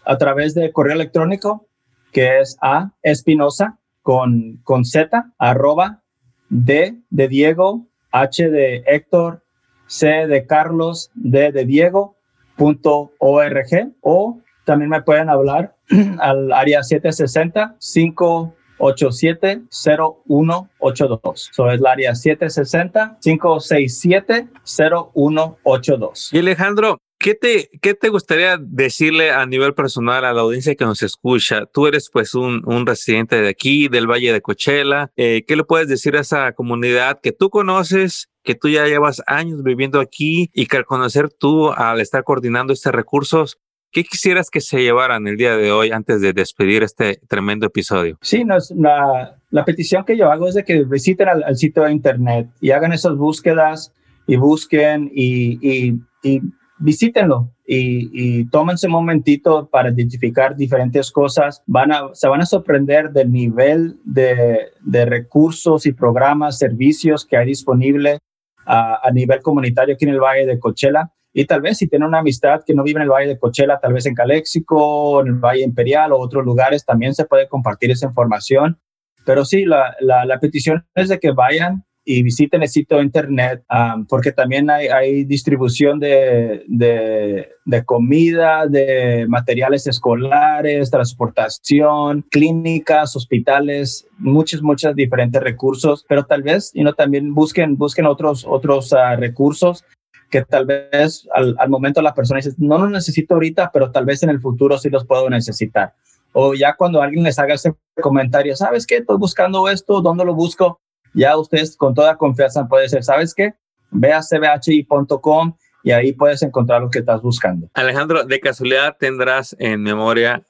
a 0.04 0.18
través 0.18 0.54
de 0.54 0.72
correo 0.72 0.94
electrónico 0.94 1.68
que 2.12 2.40
es 2.40 2.56
a 2.62 2.92
espinosa 3.02 3.78
con, 4.02 4.60
con 4.62 4.84
z 4.84 5.10
arroba 5.38 6.02
d 6.48 6.96
de 7.10 7.28
Diego, 7.28 7.88
h 8.12 8.48
de 8.48 8.82
Héctor, 8.86 9.42
c 9.86 10.06
de 10.26 10.46
Carlos, 10.46 11.10
d 11.14 11.52
de 11.52 11.64
Diego 11.64 12.16
punto 12.56 13.12
org 13.18 13.92
o 14.00 14.40
también 14.64 14.90
me 14.90 15.02
pueden 15.02 15.28
hablar 15.28 15.76
al 16.20 16.52
área 16.52 16.82
760 16.82 17.76
587 17.78 19.62
0182. 19.70 21.50
Eso 21.52 21.70
es 21.70 21.78
el 21.78 21.86
área 21.86 22.14
760 22.14 23.18
567 23.20 24.48
0182. 24.64 26.32
Y 26.32 26.38
Alejandro, 26.38 26.98
¿Qué 27.18 27.34
te, 27.34 27.70
¿Qué 27.80 27.94
te 27.94 28.08
gustaría 28.10 28.58
decirle 28.58 29.30
a 29.30 29.46
nivel 29.46 29.74
personal 29.74 30.24
a 30.24 30.32
la 30.32 30.42
audiencia 30.42 30.74
que 30.74 30.84
nos 30.84 31.02
escucha? 31.02 31.64
Tú 31.66 31.86
eres 31.86 32.10
pues 32.12 32.34
un, 32.34 32.62
un 32.66 32.86
residente 32.86 33.40
de 33.40 33.48
aquí, 33.48 33.88
del 33.88 34.06
Valle 34.06 34.32
de 34.32 34.42
Cochela. 34.42 35.10
Eh, 35.16 35.44
¿Qué 35.46 35.56
le 35.56 35.64
puedes 35.64 35.88
decir 35.88 36.16
a 36.16 36.20
esa 36.20 36.52
comunidad 36.52 37.20
que 37.20 37.32
tú 37.32 37.48
conoces, 37.48 38.28
que 38.42 38.54
tú 38.54 38.68
ya 38.68 38.86
llevas 38.86 39.22
años 39.26 39.62
viviendo 39.62 39.98
aquí 39.98 40.50
y 40.52 40.66
que 40.66 40.76
al 40.76 40.84
conocer 40.84 41.30
tú, 41.30 41.70
al 41.72 42.00
estar 42.00 42.22
coordinando 42.22 42.74
estos 42.74 42.92
recursos, 42.92 43.58
¿qué 43.92 44.04
quisieras 44.04 44.50
que 44.50 44.60
se 44.60 44.82
llevaran 44.82 45.26
el 45.26 45.38
día 45.38 45.56
de 45.56 45.72
hoy 45.72 45.92
antes 45.92 46.20
de 46.20 46.34
despedir 46.34 46.82
este 46.82 47.18
tremendo 47.28 47.66
episodio? 47.66 48.18
Sí, 48.20 48.44
la, 48.44 49.38
la, 49.50 49.64
petición 49.64 50.04
que 50.04 50.18
yo 50.18 50.30
hago 50.30 50.48
es 50.48 50.54
de 50.54 50.64
que 50.64 50.84
visiten 50.84 51.28
al, 51.28 51.56
sitio 51.56 51.84
de 51.84 51.92
internet 51.92 52.48
y 52.60 52.72
hagan 52.72 52.92
esas 52.92 53.16
búsquedas 53.16 53.92
y 54.26 54.36
busquen 54.36 55.10
y, 55.14 55.58
y, 55.66 55.94
y 56.22 56.40
visítenlo 56.78 57.52
y, 57.66 58.10
y, 58.12 58.44
tómense 58.50 58.86
un 58.86 58.92
momentito 58.92 59.68
para 59.68 59.90
identificar 59.90 60.56
diferentes 60.56 61.10
cosas. 61.10 61.62
Van 61.66 61.92
a, 61.92 62.10
se 62.12 62.28
van 62.28 62.40
a 62.40 62.46
sorprender 62.46 63.10
del 63.10 63.32
nivel 63.32 63.96
de, 64.04 64.70
recursos 65.04 65.86
y 65.86 65.92
programas, 65.92 66.58
servicios 66.58 67.24
que 67.24 67.36
hay 67.36 67.46
disponible 67.46 68.18
a, 68.64 69.10
nivel 69.12 69.40
comunitario 69.42 69.94
aquí 69.94 70.04
en 70.04 70.12
el 70.12 70.20
Valle 70.20 70.46
de 70.46 70.58
Coachella. 70.58 71.10
Y 71.32 71.44
tal 71.44 71.60
vez 71.60 71.78
si 71.78 71.88
tiene 71.88 72.06
una 72.06 72.20
amistad 72.20 72.62
que 72.64 72.74
no 72.74 72.82
vive 72.82 72.98
en 72.98 73.04
el 73.04 73.10
Valle 73.10 73.28
de 73.28 73.38
Cochela, 73.38 73.78
tal 73.78 73.92
vez 73.92 74.06
en 74.06 74.14
Caléxico, 74.14 75.20
en 75.20 75.28
el 75.28 75.34
Valle 75.34 75.62
Imperial 75.62 76.12
o 76.12 76.18
otros 76.18 76.44
lugares, 76.44 76.84
también 76.84 77.14
se 77.14 77.26
puede 77.26 77.46
compartir 77.48 77.90
esa 77.90 78.06
información. 78.06 78.78
Pero 79.26 79.44
sí, 79.44 79.64
la, 79.64 79.94
la 80.00 80.40
petición 80.40 80.86
es 80.94 81.08
de 81.08 81.18
que 81.18 81.32
vayan 81.32 81.84
y 82.08 82.22
visiten 82.22 82.62
el 82.62 82.68
sitio 82.68 83.02
internet 83.02 83.64
um, 83.68 84.06
porque 84.06 84.30
también 84.30 84.70
hay, 84.70 85.24
distribución 85.24 85.98
de, 85.98 86.64
de, 86.68 87.84
comida, 87.84 88.66
de 88.68 89.26
materiales 89.28 89.88
escolares, 89.88 90.90
transportación, 90.90 92.24
clínicas, 92.30 93.16
hospitales, 93.16 94.06
muchos, 94.18 94.62
muchos 94.62 94.94
diferentes 94.94 95.42
recursos, 95.42 96.06
pero 96.08 96.24
tal 96.24 96.44
vez 96.44 96.70
y 96.74 96.84
no 96.84 96.94
también 96.94 97.34
busquen, 97.34 97.76
busquen 97.76 98.06
otros, 98.06 98.46
otros 98.48 98.92
uh, 98.92 99.18
recursos 99.18 99.84
que 100.30 100.44
tal 100.44 100.64
vez 100.64 101.26
al, 101.34 101.56
al, 101.58 101.68
momento 101.68 102.00
la 102.02 102.14
persona 102.14 102.38
dice, 102.38 102.54
no 102.58 102.78
los 102.78 102.90
necesito 102.90 103.34
ahorita, 103.34 103.70
pero 103.72 103.90
tal 103.90 104.04
vez 104.04 104.22
en 104.22 104.30
el 104.30 104.40
futuro 104.40 104.78
sí 104.78 104.90
los 104.90 105.04
puedo 105.04 105.28
necesitar. 105.28 105.94
O 106.32 106.54
ya 106.54 106.76
cuando 106.76 107.02
alguien 107.02 107.24
les 107.24 107.38
haga 107.38 107.54
ese 107.54 107.74
comentario, 108.00 108.54
¿sabes 108.54 108.86
qué? 108.86 108.98
Estoy 108.98 109.16
buscando 109.16 109.68
esto, 109.68 110.00
¿dónde 110.00 110.24
lo 110.24 110.34
busco? 110.34 110.80
Ya 111.16 111.36
ustedes 111.36 111.76
con 111.76 111.94
toda 111.94 112.16
confianza 112.16 112.68
pueden 112.68 112.84
decir, 112.84 113.02
¿sabes 113.02 113.34
qué? 113.34 113.54
Ve 113.90 114.12
a 114.12 114.20
cbhi.com 114.22 115.56
y 115.82 115.92
ahí 115.92 116.12
puedes 116.12 116.42
encontrar 116.42 116.82
lo 116.82 116.90
que 116.90 116.98
estás 116.98 117.22
buscando. 117.22 117.68
Alejandro, 117.74 118.24
de 118.24 118.40
casualidad 118.40 118.96
tendrás 118.98 119.56
en 119.58 119.82
memoria 119.82 120.42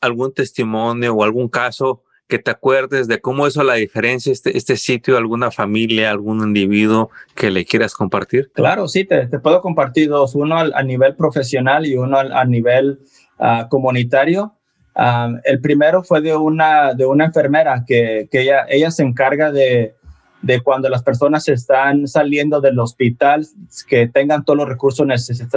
algún 0.00 0.32
testimonio 0.32 1.14
o 1.14 1.24
algún 1.24 1.48
caso 1.48 2.02
que 2.28 2.38
te 2.38 2.50
acuerdes 2.50 3.08
de 3.08 3.20
cómo 3.20 3.46
hizo 3.46 3.64
la 3.64 3.74
diferencia 3.74 4.32
este, 4.32 4.56
este 4.56 4.76
sitio, 4.76 5.16
alguna 5.16 5.50
familia, 5.50 6.10
algún 6.10 6.42
individuo 6.42 7.10
que 7.34 7.50
le 7.50 7.64
quieras 7.64 7.94
compartir? 7.94 8.52
Claro, 8.52 8.86
sí, 8.86 9.04
te, 9.04 9.26
te 9.26 9.38
puedo 9.38 9.62
compartir 9.62 10.10
dos, 10.10 10.34
uno 10.34 10.58
a, 10.58 10.82
nivel 10.82 11.16
profesional 11.16 11.86
y 11.86 11.96
uno 11.96 12.18
a, 12.18 12.44
nivel 12.44 13.00
uh, 13.38 13.66
comunitario. 13.68 14.54
Um, 14.94 15.40
el 15.44 15.60
primero 15.60 16.02
fue 16.02 16.20
de 16.20 16.36
una, 16.36 16.92
de 16.92 17.06
una 17.06 17.24
enfermera 17.24 17.84
que, 17.86 18.28
que 18.30 18.42
ella, 18.42 18.66
ella 18.68 18.90
se 18.90 19.04
encarga 19.04 19.50
de, 19.50 19.94
de 20.42 20.60
cuando 20.60 20.88
las 20.88 21.02
personas 21.02 21.48
están 21.48 22.06
saliendo 22.06 22.60
del 22.60 22.78
hospital, 22.78 23.46
que 23.86 24.08
tengan 24.08 24.44
todos 24.44 24.58
los 24.58 24.68
recursos 24.68 25.06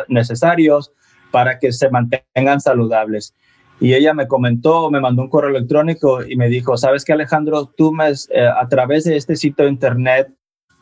necesarios 0.07 0.91
para 1.31 1.59
que 1.59 1.71
se 1.71 1.89
mantengan 1.89 2.59
saludables. 2.59 3.33
Y 3.79 3.95
ella 3.95 4.13
me 4.13 4.27
comentó, 4.27 4.91
me 4.91 4.99
mandó 4.99 5.23
un 5.23 5.29
correo 5.29 5.49
electrónico 5.49 6.23
y 6.23 6.35
me 6.35 6.49
dijo, 6.49 6.77
sabes 6.77 7.03
que 7.03 7.13
Alejandro, 7.13 7.65
tú 7.65 7.91
me, 7.91 8.09
eh, 8.09 8.47
a 8.47 8.67
través 8.67 9.05
de 9.05 9.17
este 9.17 9.35
sitio 9.35 9.65
de 9.65 9.71
internet 9.71 10.31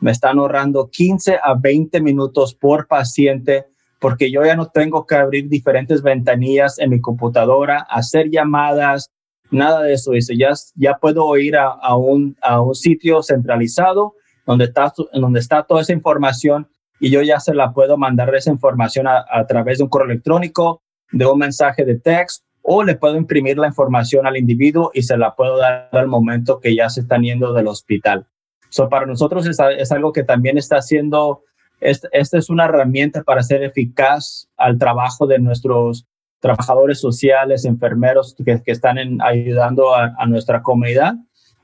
me 0.00 0.10
están 0.10 0.38
ahorrando 0.38 0.90
15 0.90 1.38
a 1.42 1.54
20 1.54 2.00
minutos 2.02 2.54
por 2.54 2.86
paciente 2.86 3.66
porque 4.00 4.30
yo 4.30 4.44
ya 4.44 4.56
no 4.56 4.68
tengo 4.68 5.06
que 5.06 5.14
abrir 5.14 5.48
diferentes 5.48 6.02
ventanillas 6.02 6.78
en 6.78 6.90
mi 6.90 7.00
computadora, 7.00 7.86
hacer 7.88 8.30
llamadas, 8.30 9.10
nada 9.50 9.82
de 9.82 9.94
eso. 9.94 10.12
Dice, 10.12 10.36
ya, 10.36 10.52
ya 10.74 10.94
puedo 10.94 11.36
ir 11.36 11.56
a, 11.56 11.68
a, 11.68 11.96
un, 11.96 12.36
a 12.40 12.60
un 12.60 12.74
sitio 12.74 13.22
centralizado 13.22 14.14
donde 14.46 14.64
está, 14.64 14.92
donde 15.12 15.40
está 15.40 15.62
toda 15.62 15.82
esa 15.82 15.92
información 15.92 16.68
y 16.98 17.10
yo 17.10 17.22
ya 17.22 17.40
se 17.40 17.54
la 17.54 17.72
puedo 17.72 17.96
mandar 17.96 18.32
esa 18.34 18.50
información 18.50 19.06
a, 19.08 19.46
través 19.46 19.78
de 19.78 19.84
un 19.84 19.90
correo 19.90 20.10
electrónico, 20.10 20.82
de 21.10 21.26
un 21.26 21.38
mensaje 21.38 21.84
de 21.84 21.98
texto 21.98 22.44
o 22.62 22.82
le 22.84 22.94
puedo 22.94 23.16
imprimir 23.16 23.56
la 23.56 23.66
información 23.66 24.26
al 24.26 24.36
individuo 24.36 24.90
y 24.92 25.02
se 25.02 25.16
la 25.16 25.34
puedo 25.34 25.56
dar 25.56 25.88
al 25.92 26.08
momento 26.08 26.60
que 26.60 26.74
ya 26.74 26.90
se 26.90 27.00
están 27.00 27.22
yendo 27.22 27.54
del 27.54 27.68
hospital. 27.68 28.26
So, 28.68 28.88
para 28.88 29.06
nosotros 29.06 29.46
es, 29.46 29.58
es 29.78 29.90
algo 29.92 30.12
que 30.12 30.24
también 30.24 30.58
está 30.58 30.76
haciendo, 30.76 31.42
esta 31.80 32.08
este 32.12 32.38
es 32.38 32.50
una 32.50 32.66
herramienta 32.66 33.22
para 33.22 33.42
ser 33.42 33.62
eficaz 33.62 34.48
al 34.58 34.78
trabajo 34.78 35.26
de 35.26 35.38
nuestros 35.38 36.06
trabajadores 36.40 36.98
sociales, 36.98 37.64
enfermeros 37.64 38.34
que, 38.44 38.62
que 38.62 38.72
están 38.72 38.98
en, 38.98 39.22
ayudando 39.22 39.94
a, 39.94 40.14
a, 40.18 40.26
nuestra 40.26 40.62
comunidad. 40.62 41.14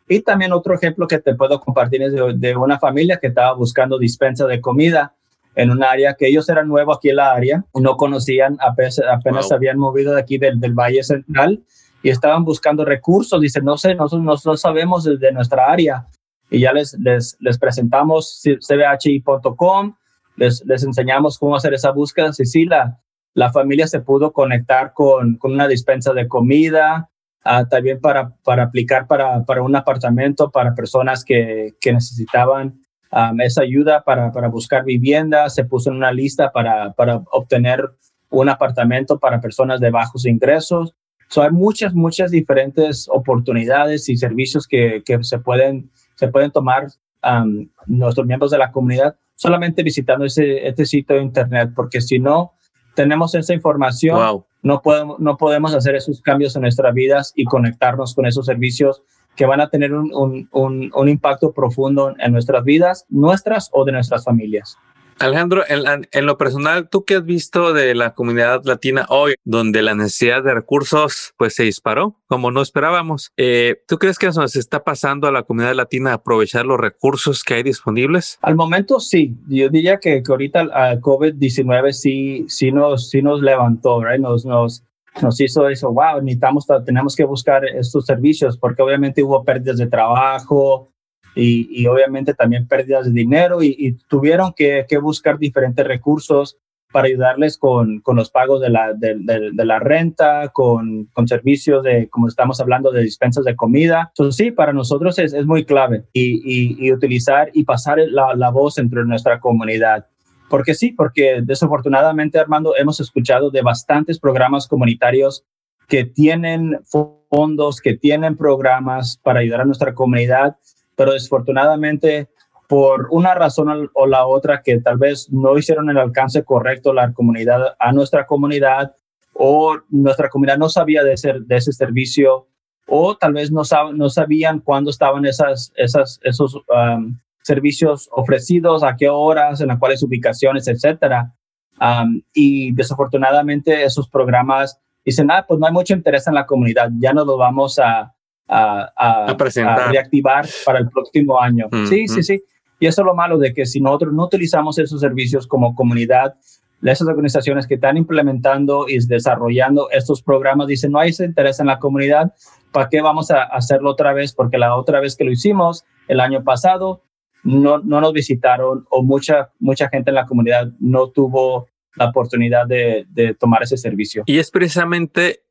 Y 0.09 0.21
también 0.21 0.53
otro 0.53 0.75
ejemplo 0.75 1.09
que 1.09 1.19
te 1.19 1.35
puedo 1.35 1.59
compartir 1.61 2.03
es 2.03 2.13
de, 2.13 2.35
de, 2.37 2.57
una 2.57 2.79
familia 2.79 3.19
que 3.19 3.29
estaba 3.29 3.53
buscando 3.55 3.99
dispensa 3.99 4.47
de 4.47 4.61
comida 4.61 5.15
en 5.57 5.71
un 5.71 5.83
área 5.83 6.15
que 6.15 6.29
ellos 6.29 6.49
eran 6.49 6.69
nuevos 6.69 6.99
aquí 6.99 7.09
en 7.09 7.17
la 7.17 7.33
área, 7.33 7.65
no 7.75 7.97
conocían, 7.97 8.59
apenas, 8.61 9.01
apenas 9.01 9.43
wow. 9.43 9.49
se 9.49 9.55
habían 9.55 9.79
movido 9.79 10.13
de 10.13 10.21
aquí 10.21 10.37
del, 10.37 10.61
del, 10.61 10.75
Valle 10.75 11.03
Central 11.03 11.65
y 12.03 12.11
estaban 12.11 12.45
buscando 12.45 12.85
recursos. 12.85 13.41
Dicen, 13.41 13.65
no 13.65 13.79
sé, 13.79 13.95
nosotros 13.95 14.45
no 14.45 14.57
sabemos 14.57 15.05
desde 15.05 15.33
nuestra 15.33 15.73
área. 15.73 16.07
Y 16.51 16.61
ya 16.61 16.73
les, 16.73 16.95
les, 17.01 17.37
les 17.41 17.59
presentamos 17.59 18.41
cbhi.com, 18.45 19.97
les, 20.37 20.65
les 20.65 20.85
enseñamos 20.85 21.39
cómo 21.39 21.57
hacer 21.57 21.73
esa 21.73 21.91
búsqueda. 21.91 22.33
Cecilia, 22.35 22.99
la 23.37 23.53
familia 23.53 23.87
se 23.87 24.01
pudo 24.01 24.33
conectar 24.33 24.95
con, 24.95 25.37
con 25.37 25.53
una 25.53 25.69
dispensa 25.69 26.15
de 26.15 26.27
comida, 26.27 27.11
uh, 27.45 27.69
también 27.69 28.01
para, 28.01 28.35
para 28.43 28.63
aplicar 28.65 29.07
para, 29.07 29.45
para, 29.45 29.63
un 29.63 29.77
apartamento 29.77 30.51
para 30.51 30.75
personas 30.75 31.23
que, 31.23 31.75
que 31.79 31.93
necesitaban 31.93 32.81
um, 33.13 33.39
esa 33.43 33.61
ayuda 33.61 34.03
para, 34.05 34.33
para, 34.33 34.49
buscar 34.49 34.85
vivienda. 34.85 35.51
Se 35.51 35.67
puso 35.67 35.91
en 35.91 35.97
una 35.97 36.13
lista 36.13 36.51
para, 36.51 36.95
para 36.95 37.17
obtener 37.31 37.85
un 38.31 38.49
apartamento 38.49 39.19
para 39.19 39.39
personas 39.39 39.81
de 39.81 39.91
bajos 39.91 40.25
ingresos. 40.25 40.95
So, 41.29 41.43
hay 41.43 41.51
muchas, 41.51 41.93
muchas 41.93 42.31
diferentes 42.31 43.07
oportunidades 43.11 44.09
y 44.09 44.17
servicios 44.17 44.67
que, 44.67 45.03
que 45.05 45.23
se, 45.23 45.39
pueden, 45.41 45.91
se 46.15 46.29
pueden 46.29 46.51
tomar 46.53 46.87
um, 47.23 47.69
nuestros 47.85 48.27
miembros 48.27 48.51
de 48.51 48.59
la 48.59 48.73
comunidad 48.73 49.15
solamente 49.35 49.83
visitando 49.83 50.25
ese, 50.25 50.67
este 50.67 50.87
sitio 50.87 51.17
de 51.17 51.23
internet, 51.23 51.73
porque 51.77 52.01
si 52.01 52.19
no, 52.19 52.55
tenemos 52.97 53.35
esa 53.37 53.55
información, 53.55 54.17
wow. 54.17 54.45
no, 54.63 54.83
podemos, 54.83 55.21
no 55.21 55.37
podemos 55.37 55.75
hacer 55.75 55.95
esos 55.95 56.21
cambios 56.21 56.57
en 56.57 56.63
nuestras 56.63 56.93
vidas 56.93 57.33
y 57.37 57.45
conectarnos 57.45 58.15
con 58.15 58.27
esos 58.27 58.47
servicios 58.47 59.03
que 59.37 59.47
van 59.47 59.61
a 59.61 59.69
tener 59.69 59.93
un, 59.93 60.11
un, 60.15 60.49
un, 60.51 60.91
un 60.93 61.09
impacto 61.09 61.53
profundo 61.53 62.15
en 62.19 62.33
nuestras 62.33 62.65
vidas, 62.65 63.05
nuestras 63.09 63.71
o 63.73 63.85
de 63.85 63.93
nuestras 63.93 64.25
familias. 64.25 64.77
Alejandro, 65.19 65.63
en, 65.67 66.07
en, 66.11 66.27
lo 66.27 66.37
personal, 66.37 66.89
¿tú 66.91 67.05
qué 67.05 67.17
has 67.17 67.25
visto 67.25 67.73
de 67.73 67.95
la 67.95 68.15
comunidad 68.15 68.63
latina 68.65 69.07
hoy, 69.09 69.35
donde 69.45 69.81
la 69.81 69.95
necesidad 69.95 70.43
de 70.43 70.53
recursos 70.53 71.33
pues 71.39 71.55
se 71.55 71.63
disparó 71.63 72.17
como 72.27 72.51
no 72.51 72.61
esperábamos? 72.61 73.33
Eh, 73.37 73.83
¿Tú 73.89 73.99
crees 73.99 74.19
que 74.19 74.27
eso 74.27 74.43
nos 74.43 74.57
está 74.57 74.85
pasando 74.85 75.27
a 75.27 75.33
la 75.33 75.45
comunidad 75.45 75.75
latina 75.75 76.13
aprovechar 76.13 76.67
los 76.67 76.79
recursos 76.79 77.43
que 77.43 77.55
hay 77.55 77.63
disponibles? 77.63 78.39
Al 78.43 78.57
momento 78.57 79.01
sí, 79.01 79.35
yo 79.49 79.71
diría 79.71 79.99
que, 79.99 80.23
que 80.23 80.33
ahorita 80.33 80.61
el 80.61 81.01
COVID-19 81.01 81.93
sí, 81.93 82.45
sí, 82.49 82.71
nos, 82.71 83.09
sí 83.09 83.23
nos 83.23 83.41
levantó, 83.41 84.05
right? 84.05 84.21
nos, 84.21 84.45
nos, 84.45 84.85
nos 85.23 85.41
hizo 85.41 85.67
eso, 85.69 85.93
wow, 85.93 86.21
necesitamos, 86.21 86.67
tenemos 86.85 87.17
que 87.17 87.25
buscar 87.25 87.65
estos 87.65 88.05
servicios 88.05 88.59
porque 88.59 88.83
obviamente 88.83 89.23
hubo 89.23 89.43
pérdidas 89.45 89.79
de 89.79 89.87
trabajo, 89.87 90.91
y, 91.37 91.69
y 91.71 91.87
obviamente 91.87 92.35
también 92.35 92.67
pérdidas 92.67 93.05
de 93.05 93.13
dinero 93.13 93.63
y, 93.63 93.77
y 93.79 93.93
tuvieron 94.09 94.55
que, 94.57 94.87
que, 94.89 94.97
buscar 94.97 95.39
diferentes 95.39 95.87
recursos 95.87 96.57
para 96.91 97.09
ayudarles 97.09 97.59
con, 97.59 98.01
con 98.01 98.17
los 98.17 98.31
pagos 98.31 98.63
de 98.63 98.71
la, 98.71 98.95
de, 98.95 99.17
de, 99.19 99.51
de 99.53 99.65
la 99.67 99.79
renta, 99.79 100.49
con, 100.49 101.05
con, 101.13 101.29
servicios 101.29 101.83
de, 101.83 102.09
como 102.09 102.27
estamos 102.27 102.59
hablando, 102.59 102.91
de 102.91 103.03
dispensas 103.03 103.45
de 103.45 103.55
comida. 103.55 104.07
Entonces, 104.09 104.37
sí, 104.37 104.51
para 104.51 104.73
nosotros 104.73 105.19
es, 105.19 105.35
es 105.35 105.45
muy 105.45 105.67
clave 105.67 106.05
y, 106.15 106.87
y, 106.87 106.91
utilizar 106.91 107.51
y 107.53 107.65
pasar 107.65 107.99
la, 107.99 108.35
la 108.35 108.51
voz 108.51 108.79
entre 108.79 109.05
nuestra 109.05 109.39
comunidad. 109.39 110.07
Porque 110.49 110.73
sí, 110.73 110.93
porque 110.93 111.43
desafortunadamente, 111.43 112.39
Armando, 112.39 112.75
hemos 112.77 112.99
escuchado 112.99 113.51
de 113.51 113.61
bastantes 113.61 114.19
programas 114.19 114.67
comunitarios 114.67 115.45
que 115.89 116.05
tienen 116.05 116.81
fondos, 117.29 117.81
que 117.81 117.95
tienen 117.95 118.37
programas 118.37 119.21
para 119.23 119.41
ayudar 119.41 119.61
a 119.61 119.65
nuestra 119.65 119.95
comunidad, 119.95 120.57
pero 120.97 121.13
desafortunadamente 121.13 122.29
por 122.69 123.07
una 123.11 123.35
razón 123.35 123.91
o 123.95 124.07
la 124.07 124.27
otra 124.27 124.63
que 124.63 124.81
tal 124.81 124.99
vez 124.99 125.31
no 125.31 125.57
hicieron 125.57 125.89
el 125.89 125.99
alcance 125.99 126.43
correcto 126.43 126.93
la 126.93 127.13
comunidad 127.13 127.77
a 127.79 127.93
nuestra 127.93 128.27
comunidad 128.27 128.95
o 129.33 129.77
nuestra 129.91 130.29
comunidad 130.29 130.59
no 130.59 130.69
sabía 130.69 131.05
de 131.05 131.13
ese, 131.13 131.35
de 131.39 131.57
ese 131.57 131.73
servicio 131.73 132.49
o 132.87 133.17
tal 133.17 133.35
vez 133.35 133.51
no, 133.51 133.65
sab, 133.65 133.93
no 133.93 134.09
sabían 134.09 134.61
cuándo 134.61 134.91
estaban 134.91 135.27
esas, 135.27 135.73
esas, 135.77 136.21
esos 136.23 136.55
um, 136.55 137.19
servicios 137.43 138.09
ofrecidos, 138.13 138.83
a 138.83 138.97
qué 138.97 139.09
horas, 139.09 139.61
en 139.61 139.69
las 139.69 139.79
cuales 139.79 140.03
ubicaciones, 140.03 140.67
etcétera. 140.69 141.33
Um, 141.81 142.23
y 142.33 142.73
desafortunadamente 142.73 143.85
esos 143.85 144.09
programas 144.09 144.81
dicen, 145.05 145.31
ah, 145.31 145.45
pues 145.47 145.61
no 145.61 145.67
hay 145.67 145.73
mucho 145.73 145.95
interés 145.95 146.27
en 146.27 146.35
la 146.35 146.47
comunidad, 146.47 146.91
ya 146.99 147.13
no 147.13 147.25
lo 147.25 147.37
vamos 147.37 147.79
a, 147.79 148.15
a, 148.49 148.93
a, 148.97 149.31
a, 149.31 149.37
presentar. 149.37 149.81
a 149.81 149.91
reactivar 149.91 150.47
para 150.65 150.79
el 150.79 150.89
próximo 150.89 151.41
año. 151.41 151.69
Mm, 151.71 151.87
sí, 151.87 152.05
mm. 152.05 152.09
sí, 152.09 152.23
sí. 152.23 152.43
Y 152.79 152.87
eso 152.87 153.03
es 153.03 153.07
lo 153.07 153.15
malo 153.15 153.39
de 153.39 153.55
que 153.55 153.67
si 153.67 153.81
nosotros 153.81 154.13
no 154.13 154.25
utilizamos 154.25 154.79
esos 154.79 155.01
servicios 155.01 155.47
como 155.47 155.75
comunidad, 155.75 156.35
esas 156.83 157.09
organizaciones 157.09 157.67
que 157.67 157.75
están 157.75 157.97
implementando 157.97 158.87
y 158.89 158.99
desarrollando 159.07 159.89
estos 159.91 160.23
programas 160.23 160.67
dicen, 160.67 160.93
no 160.93 160.99
hay 160.99 161.11
ese 161.11 161.25
interés 161.25 161.59
en 161.59 161.67
la 161.67 161.79
comunidad, 161.79 162.35
¿para 162.73 162.89
qué 162.89 163.01
vamos 163.01 163.31
a 163.31 163.45
hacerlo 163.45 163.91
otra 163.91 164.13
vez? 164.13 164.35
Porque 164.35 164.59
la 164.59 164.77
otra 164.77 165.01
vez 165.01 165.17
que 165.17 165.25
lo 165.25 165.33
hicimos, 165.33 165.85
el 166.09 166.21
año 166.21 166.45
pasado, 166.45 167.03
no, 167.43 167.79
no 167.79 168.01
nos 168.01 168.13
visitaron 168.13 168.87
o 168.91 169.03
mucha, 169.03 169.51
mucha 169.59 169.89
gente 169.89 170.11
en 170.11 170.17
la 170.17 170.27
comunidad 170.27 170.69
no 170.79 171.09
tuvo 171.09 171.69
la 171.95 172.11
oportunidad 172.11 172.67
de, 172.67 173.07
de 173.09 173.35
tomar 173.35 173.63
ese 173.63 173.77
servicio. 173.79 174.25
Y 174.27 174.39
es 174.39 174.51
precisamente 174.51 175.46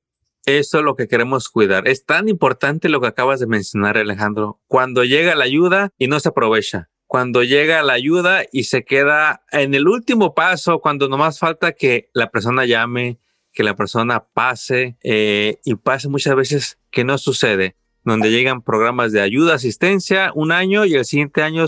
eso 0.46 0.82
lo 0.82 0.96
que 0.96 1.08
queremos 1.08 1.50
cuidar. 1.50 1.88
Es 1.88 2.06
tan 2.06 2.30
importante 2.30 2.90
lo 2.90 3.02
que 3.02 3.08
acabas 3.08 3.40
de 3.40 3.48
mencionar, 3.48 3.98
Alejandro. 3.98 4.62
Cuando 4.68 5.04
llega 5.04 5.36
la 5.36 5.46
ayuda 5.46 5.92
y 5.98 6.08
no 6.08 6.20
se 6.20 6.30
aprovecha. 6.30 6.90
Cuando 7.08 7.44
llega 7.44 7.84
la 7.84 7.94
ayuda 7.94 8.44
y 8.52 8.66
se 8.66 8.84
queda 8.84 9.44
en 9.52 9.74
el 9.76 9.88
último 9.88 10.34
paso, 10.34 10.80
cuando 10.80 11.08
nomás 11.08 11.40
falta 11.40 11.72
que 11.72 12.10
la 12.14 12.32
persona 12.32 12.66
llame, 12.66 13.20
que 13.54 13.64
la 13.64 13.76
persona 13.76 14.26
pase 14.34 14.98
eh, 15.04 15.60
y 15.64 15.76
pase 15.76 16.10
muchas 16.10 16.36
veces 16.36 16.80
que 16.92 17.04
no 17.04 17.18
sucede, 17.18 17.76
donde 18.04 18.32
llegan 18.32 18.62
programas 18.62 19.12
de 19.12 19.22
ayuda, 19.22 19.56
asistencia 19.56 20.32
un 20.36 20.52
año 20.52 20.86
y 20.86 20.96
el 20.96 21.06
siguiente 21.06 21.42
año 21.42 21.66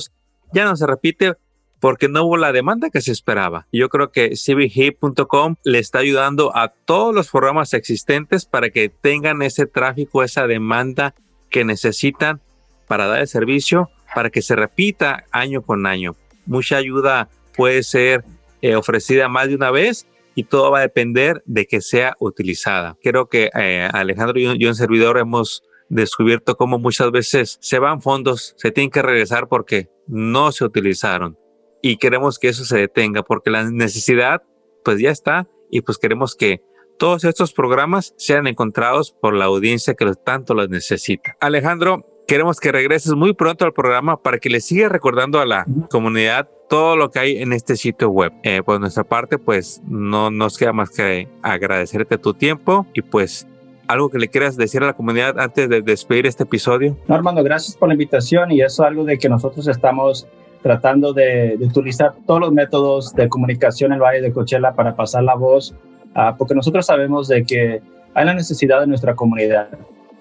ya 0.54 0.66
no 0.66 0.76
se 0.76 0.86
repite 0.88 1.34
porque 1.80 2.10
no 2.10 2.24
hubo 2.24 2.38
la 2.38 2.52
demanda 2.52 2.90
que 2.90 3.02
se 3.02 3.12
esperaba. 3.12 3.68
Yo 3.72 3.90
creo 3.90 4.12
que 4.12 4.32
cbhip.com 4.36 5.56
le 5.64 5.80
está 5.80 6.00
ayudando 6.00 6.56
a 6.56 6.70
todos 6.70 7.14
los 7.14 7.30
programas 7.30 7.74
existentes 7.74 8.46
para 8.46 8.70
que 8.70 8.90
tengan 8.90 9.42
ese 9.42 9.66
tráfico, 9.66 10.24
esa 10.24 10.48
demanda 10.48 11.14
que 11.50 11.64
necesitan 11.64 12.42
para 12.88 13.08
dar 13.08 13.22
el 13.22 13.28
servicio, 13.28 13.90
para 14.16 14.30
que 14.30 14.42
se 14.42 14.56
repita 14.56 15.26
año 15.32 15.62
con 15.62 15.86
año. 15.86 16.16
Mucha 16.46 16.78
ayuda 16.78 17.30
puede 17.56 17.84
ser 17.84 18.24
eh, 18.62 18.76
ofrecida 18.76 19.28
más 19.28 19.50
de 19.50 19.56
una 19.56 19.72
vez 19.72 20.08
y 20.36 20.44
todo 20.44 20.72
va 20.72 20.80
a 20.80 20.82
depender 20.82 21.44
de 21.46 21.66
que 21.66 21.82
sea 21.82 22.16
utilizada. 22.20 22.96
Creo 23.04 23.28
que 23.28 23.50
eh, 23.54 23.90
Alejandro 23.92 24.40
y 24.40 24.58
yo 24.58 24.70
en 24.70 24.76
servidor 24.76 25.18
hemos 25.18 25.64
descubierto 25.90 26.58
cómo 26.58 26.80
muchas 26.80 27.12
veces 27.12 27.58
se 27.62 27.80
van 27.80 28.02
fondos, 28.02 28.54
se 28.58 28.72
tienen 28.72 28.92
que 28.92 29.02
regresar 29.02 29.48
porque 29.48 29.90
no 30.08 30.52
se 30.52 30.66
utilizaron 30.66 31.38
y 31.82 31.98
queremos 31.98 32.40
que 32.40 32.50
eso 32.50 32.66
se 32.66 32.78
detenga 32.78 33.24
porque 33.24 33.50
la 33.50 33.70
necesidad 33.70 34.44
pues 34.84 35.00
ya 35.00 35.12
está 35.12 35.48
y 35.70 35.82
pues 35.82 35.98
queremos 35.98 36.36
que 36.36 36.62
todos 36.98 37.24
estos 37.24 37.54
programas 37.54 38.14
sean 38.18 38.48
encontrados 38.48 39.12
por 39.12 39.34
la 39.34 39.46
audiencia 39.46 39.94
que 39.94 40.12
tanto 40.24 40.54
los 40.54 40.70
necesita. 40.70 41.38
Alejandro, 41.40 42.06
queremos 42.28 42.60
que 42.60 42.72
regreses 42.72 43.14
muy 43.14 43.34
pronto 43.34 43.66
al 43.66 43.74
programa 43.74 44.22
para 44.22 44.40
que 44.40 44.50
le 44.50 44.60
sigas 44.60 44.92
recordando 44.92 45.40
a 45.40 45.46
la 45.46 45.66
comunidad 45.90 46.50
todo 46.70 46.96
lo 46.96 47.12
que 47.12 47.20
hay 47.20 47.38
en 47.38 47.54
este 47.54 47.76
sitio 47.76 48.10
web. 48.10 48.34
Eh, 48.44 48.62
por 48.64 48.80
nuestra 48.80 49.04
parte, 49.04 49.38
pues 49.38 49.82
no 49.88 50.32
nos 50.32 50.58
queda 50.58 50.74
más 50.74 50.90
que 50.90 51.30
agradecerte 51.42 52.18
tu 52.18 52.34
tiempo 52.34 52.86
y 52.94 53.02
pues 53.02 53.48
algo 53.88 54.10
que 54.10 54.20
le 54.20 54.28
quieras 54.28 54.58
decir 54.58 54.84
a 54.84 54.88
la 54.88 54.94
comunidad 54.94 55.40
antes 55.40 55.70
de 55.70 55.82
despedir 55.82 56.26
este 56.28 56.44
episodio. 56.44 56.98
No, 57.08 57.16
Armando, 57.16 57.44
gracias 57.44 57.78
por 57.78 57.88
la 57.88 57.94
invitación 57.94 58.52
y 58.52 58.62
eso 58.62 58.84
es 58.84 58.88
algo 58.88 59.06
de 59.06 59.18
que 59.18 59.30
nosotros 59.30 59.68
estamos 59.68 60.28
tratando 60.62 61.14
de, 61.14 61.58
utilizar 61.62 62.14
todos 62.26 62.40
los 62.40 62.52
métodos 62.52 63.14
de 63.14 63.30
comunicación 63.30 63.92
en 63.92 63.96
el 63.96 64.02
Valle 64.02 64.22
de 64.22 64.32
Coachella 64.32 64.74
para 64.74 64.96
pasar 64.96 65.24
la 65.24 65.36
voz, 65.36 65.76
ah, 66.16 66.36
porque 66.38 66.56
nosotros 66.56 66.86
sabemos 66.86 67.28
de 67.28 67.44
que 67.44 67.82
hay 68.14 68.26
la 68.26 68.34
necesidad 68.34 68.80
de 68.80 68.88
nuestra 68.88 69.16
comunidad 69.16 69.70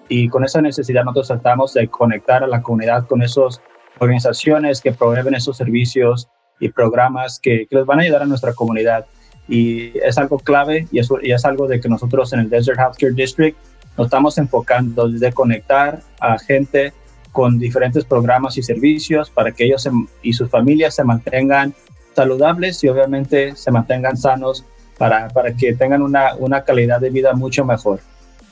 y 0.09 0.29
con 0.29 0.43
esa 0.45 0.61
necesidad 0.61 1.03
nosotros 1.03 1.27
tratamos 1.27 1.73
de 1.73 1.87
conectar 1.87 2.43
a 2.43 2.47
la 2.47 2.61
comunidad 2.61 3.05
con 3.07 3.21
esas 3.21 3.61
organizaciones 3.99 4.81
que 4.81 4.91
proveen 4.91 5.35
esos 5.35 5.57
servicios 5.57 6.29
y 6.59 6.69
programas 6.69 7.39
que, 7.39 7.67
les 7.69 7.85
van 7.85 7.99
a 7.99 8.03
ayudar 8.03 8.21
a 8.21 8.25
nuestra 8.25 8.53
comunidad. 8.53 9.05
Y 9.47 9.97
es 9.99 10.17
algo 10.17 10.39
clave 10.39 10.87
y 10.91 10.99
es, 10.99 11.09
y 11.21 11.31
es 11.31 11.45
algo 11.45 11.67
de 11.67 11.79
que 11.79 11.89
nosotros 11.89 12.33
en 12.33 12.41
el 12.41 12.49
Desert 12.49 12.79
Healthcare 12.79 13.13
District 13.13 13.57
nos 13.97 14.07
estamos 14.07 14.37
enfocando 14.37 15.07
desde 15.07 15.31
conectar 15.33 15.99
a 16.19 16.37
gente 16.37 16.93
con 17.37 17.59
diferentes 17.59 18.03
programas 18.03 18.57
y 18.57 18.63
servicios 18.63 19.29
para 19.29 19.51
que 19.51 19.65
ellos 19.65 19.87
y 20.23 20.33
sus 20.33 20.49
familias 20.49 20.95
se 20.95 21.03
mantengan 21.03 21.75
saludables 22.15 22.83
y 22.83 22.87
obviamente 22.87 23.55
se 23.55 23.69
mantengan 23.69 24.17
sanos 24.17 24.65
para, 24.97 25.27
para 25.27 25.53
que 25.53 25.75
tengan 25.75 26.01
una, 26.01 26.33
una 26.33 26.63
calidad 26.63 26.99
de 26.99 27.11
vida 27.11 27.33
mucho 27.33 27.63
mejor. 27.63 27.99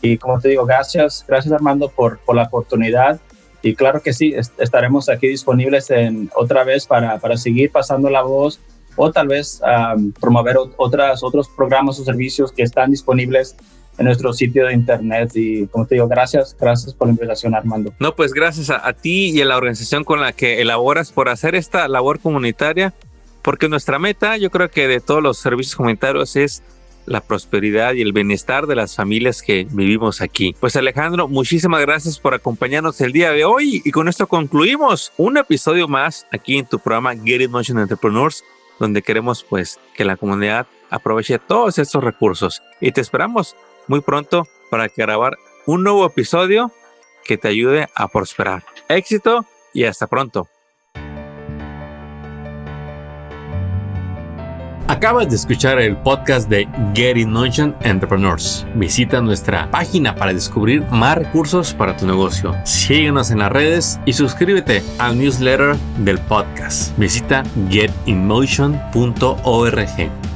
Y 0.03 0.19
como 0.19 0.39
te 0.39 0.49
digo, 0.49 0.67
gracias, 0.67 1.25
gracias 1.27 1.51
Armando 1.51 1.89
por, 1.89 2.19
por 2.19 2.35
la 2.35 2.43
oportunidad. 2.43 3.19
Y 3.63 3.73
claro 3.73 4.03
que 4.03 4.13
sí, 4.13 4.35
estaremos 4.59 5.09
aquí 5.09 5.29
disponibles 5.29 5.89
en, 5.89 6.29
otra 6.35 6.63
vez 6.63 6.85
para, 6.85 7.17
para 7.17 7.37
seguir 7.37 7.71
pasando 7.71 8.11
la 8.11 8.21
voz 8.21 8.59
o 8.95 9.11
tal 9.11 9.29
vez 9.29 9.63
promover 10.21 10.57
otras, 10.77 11.23
otros 11.23 11.49
programas 11.49 11.99
o 11.99 12.03
servicios 12.03 12.51
que 12.51 12.61
están 12.61 12.91
disponibles 12.91 13.55
en 13.97 14.05
nuestro 14.05 14.33
sitio 14.33 14.65
de 14.65 14.73
internet. 14.73 15.31
Y 15.35 15.67
como 15.67 15.85
te 15.85 15.95
digo, 15.95 16.07
gracias, 16.07 16.55
gracias 16.59 16.93
por 16.93 17.07
la 17.07 17.13
invitación, 17.13 17.55
Armando. 17.55 17.93
No, 17.99 18.15
pues 18.15 18.33
gracias 18.33 18.69
a, 18.69 18.93
ti 18.93 19.31
y 19.31 19.41
a 19.41 19.45
la 19.45 19.57
organización 19.57 20.03
con 20.03 20.21
la 20.21 20.33
que 20.33 20.61
elaboras 20.61 21.11
por 21.11 21.29
hacer 21.29 21.55
esta 21.55 21.87
labor 21.87 22.19
comunitaria, 22.19 22.93
porque 23.41 23.69
nuestra 23.69 23.99
meta, 23.99 24.37
yo 24.37 24.49
creo 24.49 24.69
que 24.69 24.87
de 24.87 24.99
todos 24.99 25.21
los 25.21 25.37
servicios 25.37 25.75
comunitarios 25.75 26.35
es 26.35 26.63
la 27.05 27.21
prosperidad 27.21 27.93
y 27.93 28.01
el 28.01 28.13
bienestar 28.13 28.65
de 28.65 28.75
las 28.75 28.95
familias 28.95 29.43
que 29.43 29.67
vivimos 29.69 30.21
aquí. 30.21 30.55
Pues 30.59 30.75
Alejandro, 30.75 31.27
muchísimas 31.27 31.81
gracias 31.81 32.19
por 32.19 32.33
acompañarnos 32.33 32.99
el 33.01 33.11
día 33.11 33.31
de 33.31 33.45
hoy 33.45 33.81
y 33.85 33.91
con 33.91 34.07
esto 34.07 34.25
concluimos 34.25 35.11
un 35.17 35.37
episodio 35.37 35.87
más 35.87 36.25
aquí 36.31 36.57
en 36.57 36.65
tu 36.65 36.79
programa 36.79 37.15
Get 37.15 37.41
It 37.41 37.51
Motion 37.51 37.77
Entrepreneurs, 37.77 38.43
donde 38.79 39.03
queremos 39.03 39.45
pues 39.47 39.79
que 39.95 40.03
la 40.03 40.17
comunidad 40.17 40.65
aproveche 40.89 41.39
todos 41.39 41.77
estos 41.77 42.03
recursos 42.03 42.61
y 42.81 42.91
te 42.91 43.01
esperamos 43.01 43.55
muy 43.87 44.01
pronto 44.01 44.47
para 44.69 44.87
grabar 44.95 45.37
un 45.65 45.83
nuevo 45.83 46.05
episodio 46.05 46.71
que 47.23 47.37
te 47.37 47.47
ayude 47.47 47.87
a 47.95 48.07
prosperar. 48.07 48.63
Éxito 48.87 49.45
y 49.73 49.85
hasta 49.85 50.07
pronto. 50.07 50.47
Acabas 54.87 55.29
de 55.29 55.35
escuchar 55.35 55.81
el 55.81 55.97
podcast 55.97 56.47
de 56.47 56.67
Get 56.93 57.17
In 57.17 57.31
Motion 57.31 57.75
Entrepreneurs. 57.81 58.67
Visita 58.75 59.19
nuestra 59.19 59.71
página 59.71 60.15
para 60.15 60.31
descubrir 60.31 60.83
más 60.91 61.17
recursos 61.17 61.73
para 61.73 61.97
tu 61.97 62.05
negocio. 62.05 62.55
Síguenos 62.65 63.31
en 63.31 63.39
las 63.39 63.51
redes 63.51 63.99
y 64.05 64.13
suscríbete 64.13 64.83
al 64.99 65.17
newsletter 65.17 65.75
del 65.97 66.19
podcast. 66.19 66.95
Visita 66.99 67.41
getinmotion.org. 67.67 70.34